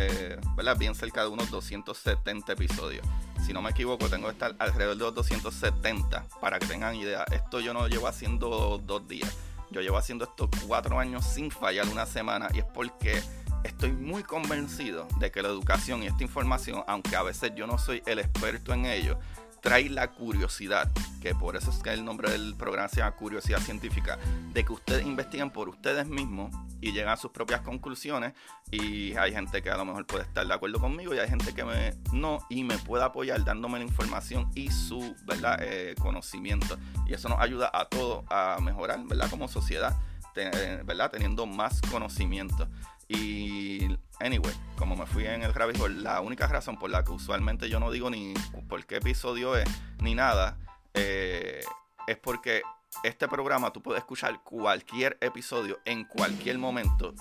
eh. 0.00 0.38
Bien 0.78 0.94
cerca 0.94 1.22
de 1.22 1.28
unos 1.28 1.50
270 1.50 2.52
episodios. 2.52 3.06
Si 3.44 3.52
no 3.52 3.60
me 3.60 3.70
equivoco, 3.70 4.08
tengo 4.08 4.26
que 4.26 4.32
estar 4.32 4.54
alrededor 4.58 4.96
de 4.96 5.04
los 5.04 5.14
270 5.14 6.26
para 6.40 6.58
que 6.58 6.66
tengan 6.66 6.94
idea. 6.94 7.24
Esto 7.32 7.60
yo 7.60 7.74
no 7.74 7.80
lo 7.80 7.88
llevo 7.88 8.06
haciendo 8.06 8.80
dos 8.84 9.06
días. 9.08 9.36
Yo 9.70 9.80
llevo 9.80 9.98
haciendo 9.98 10.24
esto 10.24 10.48
cuatro 10.66 10.98
años 10.98 11.24
sin 11.24 11.50
fallar 11.50 11.86
una 11.88 12.06
semana 12.06 12.48
y 12.52 12.58
es 12.58 12.64
porque 12.64 13.22
estoy 13.64 13.92
muy 13.92 14.22
convencido 14.22 15.06
de 15.18 15.30
que 15.30 15.42
la 15.42 15.48
educación 15.48 16.02
y 16.02 16.06
esta 16.06 16.22
información, 16.22 16.82
aunque 16.86 17.16
a 17.16 17.22
veces 17.22 17.52
yo 17.54 17.66
no 17.66 17.78
soy 17.78 18.02
el 18.06 18.18
experto 18.18 18.72
en 18.72 18.86
ello, 18.86 19.18
trae 19.60 19.88
la 19.88 20.08
curiosidad, 20.08 20.90
que 21.20 21.34
por 21.34 21.56
eso 21.56 21.70
es 21.70 21.78
que 21.78 21.92
el 21.92 22.04
nombre 22.04 22.30
del 22.30 22.54
programa 22.56 22.88
se 22.88 22.96
llama 22.96 23.16
Curiosidad 23.16 23.60
Científica, 23.60 24.18
de 24.52 24.64
que 24.64 24.72
ustedes 24.72 25.06
investiguen 25.06 25.50
por 25.50 25.68
ustedes 25.68 26.06
mismos 26.06 26.54
y 26.80 26.92
llegan 26.92 27.12
a 27.12 27.16
sus 27.16 27.30
propias 27.30 27.60
conclusiones 27.60 28.32
y 28.70 29.14
hay 29.16 29.32
gente 29.32 29.62
que 29.62 29.70
a 29.70 29.76
lo 29.76 29.84
mejor 29.84 30.06
puede 30.06 30.24
estar 30.24 30.46
de 30.46 30.54
acuerdo 30.54 30.80
conmigo 30.80 31.14
y 31.14 31.18
hay 31.18 31.28
gente 31.28 31.54
que 31.54 31.64
me, 31.64 31.94
no 32.12 32.38
y 32.48 32.64
me 32.64 32.78
puede 32.78 33.04
apoyar 33.04 33.44
dándome 33.44 33.78
la 33.78 33.84
información 33.84 34.50
y 34.54 34.70
su 34.70 35.14
¿verdad? 35.24 35.58
Eh, 35.62 35.94
conocimiento 35.98 36.78
y 37.06 37.14
eso 37.14 37.28
nos 37.28 37.40
ayuda 37.40 37.70
a 37.72 37.84
todos 37.86 38.24
a 38.30 38.58
mejorar 38.62 39.04
¿verdad? 39.04 39.28
como 39.30 39.48
sociedad 39.48 39.96
¿verdad? 40.34 41.10
teniendo 41.10 41.46
más 41.46 41.80
conocimiento 41.90 42.68
y, 43.12 43.88
anyway, 44.20 44.54
como 44.76 44.94
me 44.94 45.04
fui 45.04 45.26
en 45.26 45.42
el 45.42 45.52
rabbit 45.52 45.78
la 45.78 46.20
única 46.20 46.46
razón 46.46 46.78
por 46.78 46.90
la 46.90 47.02
que 47.02 47.10
usualmente 47.10 47.68
yo 47.68 47.80
no 47.80 47.90
digo 47.90 48.08
ni 48.08 48.34
por 48.68 48.86
qué 48.86 48.98
episodio 48.98 49.56
es, 49.56 49.68
ni 50.00 50.14
nada, 50.14 50.58
eh, 50.94 51.60
es 52.06 52.16
porque 52.18 52.62
este 53.02 53.26
programa 53.26 53.72
tú 53.72 53.82
puedes 53.82 54.00
escuchar 54.00 54.44
cualquier 54.44 55.18
episodio 55.20 55.80
en 55.84 56.04
cualquier 56.04 56.58
momento 56.58 57.12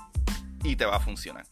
y 0.63 0.75
te 0.75 0.85
va 0.85 0.97
a 0.97 0.99
funcionar. 0.99 1.45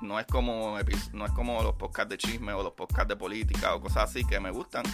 No 0.00 0.18
es 0.18 0.26
como, 0.26 0.76
no 1.12 1.26
es 1.26 1.32
como 1.32 1.62
los 1.62 1.76
podcasts 1.76 2.10
de 2.10 2.18
chisme 2.18 2.52
o 2.52 2.64
los 2.64 2.72
podcasts 2.72 3.08
de 3.08 3.16
política 3.16 3.76
o 3.76 3.80
cosas 3.80 4.10
así 4.10 4.24
que 4.24 4.40
me 4.40 4.50
gustan. 4.50 4.84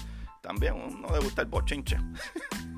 También 0.43 0.75
uno 0.75 1.09
le 1.11 1.21
gusta 1.21 1.41
el 1.41 1.49
bochinche. 1.49 1.97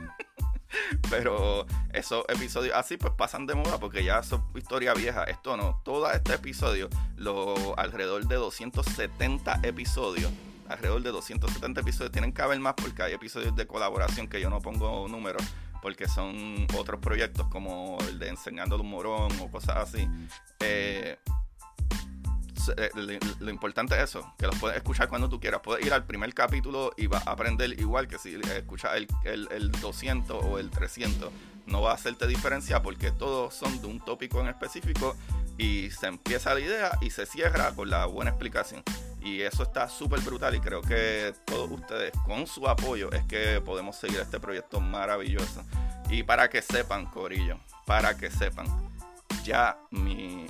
Pero 1.11 1.67
esos 1.93 2.25
episodios 2.29 2.75
así 2.75 2.97
pues 2.97 3.13
pasan 3.15 3.47
de 3.47 3.55
moda 3.55 3.79
porque 3.79 4.05
ya 4.05 4.23
son 4.23 4.45
historia 4.55 4.95
vieja. 4.95 5.25
Esto 5.25 5.57
no, 5.57 5.81
todo 5.85 6.11
este 6.11 6.35
episodio, 6.35 6.89
lo, 7.17 7.79
alrededor 7.79 8.27
de 8.27 8.37
270 8.37 9.61
episodios, 9.63 10.31
alrededor 10.69 11.03
de 11.03 11.11
270 11.11 11.81
episodios, 11.81 12.13
tienen 12.13 12.33
que 12.33 12.43
haber 12.43 12.59
más 12.61 12.75
porque 12.75 13.03
hay 13.03 13.13
episodios 13.13 13.55
de 13.57 13.67
colaboración 13.67 14.29
que 14.29 14.41
yo 14.41 14.51
no 14.51 14.61
pongo 14.61 15.09
números 15.09 15.43
porque 15.83 16.07
son 16.09 16.67
otros 16.79 17.01
proyectos 17.01 17.49
como 17.49 17.99
el 18.09 18.19
de 18.21 18.29
Enseñando 18.29 18.81
un 18.81 18.89
Morón 18.89 19.33
o 19.41 19.51
cosas 19.51 19.77
así. 19.77 20.09
Eh, 20.61 21.19
eh, 22.77 22.91
lo, 23.41 23.51
importante 23.51 23.95
es 23.97 24.03
eso, 24.03 24.35
que 24.39 24.47
los 24.47 24.57
puedes 24.59 24.77
escuchar 24.77 25.09
cuando 25.09 25.29
tú 25.29 25.41
quieras. 25.41 25.61
Puedes 25.63 25.85
ir 25.87 25.93
al 25.93 26.05
primer 26.05 26.33
capítulo 26.35 26.93
y 26.97 27.07
vas 27.07 27.27
a 27.27 27.33
aprender 27.33 27.79
igual 27.79 28.09
que 28.09 28.19
si 28.19 28.35
escuchas 28.35 28.93
el, 29.25 29.49
el, 29.51 29.71
200 29.71 30.45
o 30.45 30.59
el 30.59 30.71
300. 30.71 31.33
No 31.67 31.83
va 31.83 31.93
a 31.93 31.95
hacerte 31.95 32.27
diferencia 32.27 32.83
porque 32.83 33.11
todos 33.13 33.55
son 33.55 33.81
de 33.81 33.87
un 33.87 34.01
tópico 34.01 34.41
en 34.41 34.49
específico 34.49 35.17
y 35.59 35.91
se 35.91 36.09
empieza 36.09 36.55
la 36.55 36.61
idea 36.61 36.99
y 37.01 37.11
se 37.11 37.27
cierra 37.27 37.75
con 37.75 37.89
la 37.91 38.07
buena 38.07 38.31
explicación. 38.31 38.83
Y 39.21 39.43
eso 39.43 39.63
está 39.63 39.89
súper 39.89 40.21
brutal 40.21 40.55
y 40.57 40.61
creo 40.61 40.83
que 40.83 41.33
todos 41.45 41.71
ustedes 41.71 42.13
con 42.27 42.47
su 42.47 42.67
apoyo 42.69 43.13
es 43.13 43.25
que 43.25 43.61
podemos 43.61 43.97
seguir 43.97 44.19
este 44.19 44.41
proyecto 44.41 44.81
maravilloso. 44.81 45.65
Y 46.11 46.25
para 46.25 46.51
que 46.51 46.61
sepan, 46.61 47.07
Corillo, 47.07 47.59
para 47.87 48.17
que 48.17 48.31
sepan, 48.31 48.67
ya 49.45 49.79
mi 49.91 50.47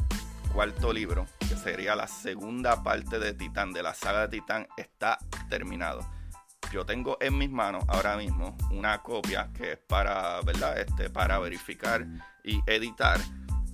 cuarto 0.53 0.93
libro, 0.93 1.27
sería 1.57 1.97
la 1.97 2.07
segunda 2.07 2.83
parte 2.83 3.19
de 3.19 3.35
Titán, 3.35 3.73
de 3.73 3.83
la 3.83 3.95
saga 3.95 4.23
de 4.23 4.41
Titán, 4.41 4.67
está 4.77 5.19
terminado. 5.49 6.01
Yo 6.73 6.87
tengo 6.87 7.19
en 7.21 7.37
mis 7.37 7.51
manos 7.51 7.85
ahora 7.89 8.17
mismo 8.17 8.57
una 8.71 9.03
copia 9.03 9.51
que 9.53 9.73
es 9.73 9.79
para, 9.79 10.41
¿verdad? 10.43 10.79
Este, 10.79 11.11
para 11.11 11.39
verificar 11.39 12.07
y 12.45 12.61
editar. 12.67 13.21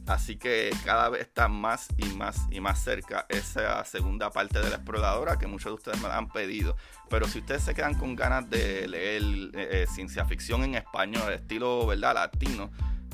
Así 0.07 0.37
que 0.37 0.71
cada 0.85 1.11
vez 1.11 1.21
está 1.21 1.49
más 1.49 1.88
y 1.99 2.07
más 2.17 2.47
y 2.51 2.61
más 2.61 2.83
cerca 2.83 3.27
esa 3.29 3.85
segunda 3.85 4.31
parte 4.31 4.59
de 4.59 4.71
la 4.71 4.77
exploradora 4.77 5.38
que 5.38 5.47
muchos 5.47 5.71
de 5.71 5.75
ustedes 5.75 6.01
me 6.01 6.09
han 6.09 6.29
pedido. 6.29 6.77
Pero 7.11 7.29
si 7.29 7.41
ustedes 7.41 7.62
se 7.62 7.75
quedan 7.75 7.95
con 7.95 8.17
ganas 8.17 8.49
de 8.49 8.88
leer 8.88 9.23
eh, 9.55 9.87
ciencia 9.87 10.25
ficción 10.25 10.64
en 10.64 10.77
español, 10.77 11.33
estilo 11.35 11.87
¿verdad? 11.87 12.14
latino, 12.14 12.71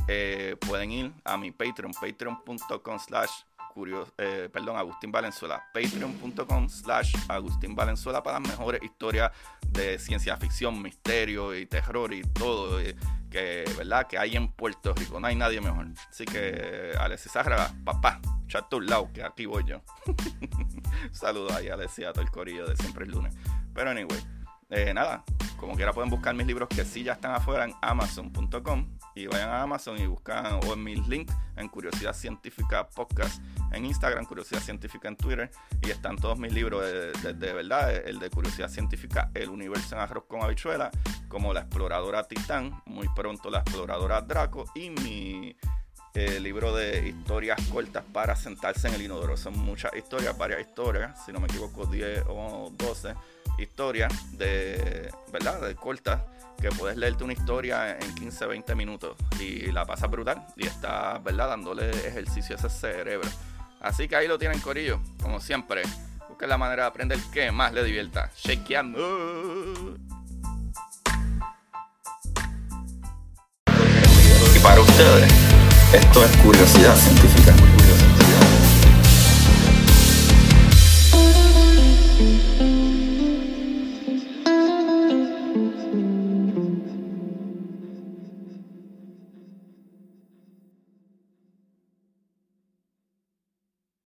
eh, 0.07 0.57
pueden 0.61 0.93
ir 0.93 1.13
a 1.25 1.37
mi 1.37 1.51
Patreon, 1.51 1.93
patreon.com 1.93 2.99
slash 2.99 3.31
eh, 4.19 4.49
perdón, 4.53 4.77
Agustín 4.77 5.11
Valenzuela, 5.11 5.63
patreon.com 5.73 6.69
slash 6.69 7.15
Agustín 7.29 7.75
Valenzuela 7.75 8.23
para 8.23 8.39
las 8.39 8.49
mejores 8.49 8.83
historias 8.83 9.33
de 9.69 9.99
ciencia 9.99 10.37
ficción, 10.37 10.81
misterio 10.81 11.55
y 11.55 11.67
terror 11.67 12.13
y 12.13 12.23
todo 12.23 12.81
eh, 12.81 12.95
que, 13.31 13.65
¿verdad? 13.77 14.07
que 14.07 14.17
hay 14.17 14.37
en 14.37 14.49
Puerto 14.53 14.95
Rico. 14.95 15.19
No 15.19 15.27
hay 15.27 15.35
nadie 15.35 15.61
mejor. 15.61 15.89
Así 16.09 16.25
que, 16.25 16.93
Alexis 16.99 17.33
Zárraga, 17.33 17.73
papá, 17.85 18.21
chato 18.47 18.77
un 18.77 18.87
lado, 18.87 19.11
que 19.13 19.25
aquí 19.25 19.47
voy 19.47 19.65
yo. 19.67 19.83
Saludos 21.13 21.53
ahí 21.53 21.69
Alexis, 21.69 22.07
a 22.07 22.13
todo 22.13 22.23
el 22.23 22.31
corillo 22.31 22.67
de 22.67 22.77
siempre 22.77 23.05
el 23.05 23.11
lunes. 23.11 23.35
Pero, 23.75 23.91
anyway, 23.91 24.21
eh, 24.71 24.93
nada, 24.95 25.25
como 25.59 25.77
quiera 25.77 25.93
pueden 25.93 26.11
buscar 26.11 26.35
mis 26.35 26.47
libros 26.47 26.69
que 26.69 26.85
sí 26.85 27.03
ya 27.03 27.13
están 27.13 27.33
afuera 27.33 27.65
en 27.65 27.75
amazon.com 27.81 28.87
y 29.15 29.27
vayan 29.27 29.49
a 29.49 29.63
Amazon 29.63 29.99
y 29.99 30.07
buscan 30.07 30.61
o 30.67 30.73
en 30.73 30.83
mis 30.83 31.07
links 31.07 31.35
en 31.57 31.69
Curiosidad 31.69 32.15
Científica 32.15 32.89
Podcast 32.89 33.43
en 33.73 33.87
Instagram, 33.87 34.25
Curiosidad 34.25 34.61
Científica 34.61 35.09
en 35.09 35.17
Twitter 35.17 35.51
y 35.83 35.91
están 35.91 36.17
todos 36.17 36.39
mis 36.39 36.53
libros 36.53 36.83
de, 36.83 37.53
verdad, 37.53 37.95
el 37.95 38.19
de 38.19 38.31
Curiosidad 38.31 38.69
Científica, 38.69 39.31
El 39.35 39.51
Universo 39.51 39.95
en 39.95 40.01
Arroz 40.03 40.25
con 40.27 40.43
Habichuela, 40.43 40.91
como 41.29 41.53
La 41.53 41.61
Exploradora 41.61 42.25
Titán, 42.25 42.83
muy 42.87 43.09
pronto 43.15 43.51
La 43.51 43.61
Exploradora 43.61 44.21
Draco 44.21 44.65
y 44.75 44.91
mi 44.91 45.57
eh, 46.15 46.41
libro 46.41 46.75
de 46.75 47.09
historias 47.09 47.61
cortas 47.73 48.05
para 48.13 48.37
sentarse 48.37 48.89
en 48.89 48.95
el 48.95 49.03
inodoro. 49.03 49.37
Son 49.37 49.57
muchas 49.59 49.95
historias, 49.97 50.37
varias 50.37 50.61
historias, 50.61 51.25
si 51.25 51.33
no 51.33 51.41
me 51.41 51.47
equivoco 51.47 51.87
10 51.87 52.25
o 52.29 52.73
12 52.77 53.15
historias 53.59 54.13
de, 54.39 55.11
¿verdad? 55.33 55.61
De 55.61 55.75
cortas, 55.75 56.21
que 56.61 56.71
puedes 56.71 56.97
leerte 56.97 57.25
una 57.25 57.33
historia 57.33 57.99
en 57.99 58.15
15, 58.15 58.47
20 58.47 58.75
minutos 58.75 59.17
y 59.39 59.71
la 59.73 59.85
pasas 59.85 60.11
brutal 60.11 60.47
y 60.57 60.67
estás, 60.67 61.23
¿verdad? 61.23 61.49
Dándole 61.49 61.91
ejercicio 61.91 62.57
a 62.57 62.59
ese 62.59 62.71
cerebro. 62.71 63.29
Así 63.81 64.09
que 64.09 64.17
ahí 64.17 64.27
lo 64.27 64.39
tienen, 64.39 64.61
Corillo, 64.61 64.99
como 65.21 65.41
siempre. 65.41 65.83
Busca 66.29 66.47
la 66.47 66.57
manera 66.57 66.85
de 66.85 66.89
aprender 66.89 67.19
que 67.33 67.53
más 67.53 67.73
le 67.73 67.85
divierta. 67.85 68.31
Shakeando. 68.37 68.99
Y 74.57 74.59
para 74.61 74.81
ustedes, 74.81 75.33
esto 75.93 76.25
es 76.25 76.37
curiosidad 76.39 76.97
científica. 76.97 77.53
Curiosidad 77.53 77.99
científica. 77.99 78.25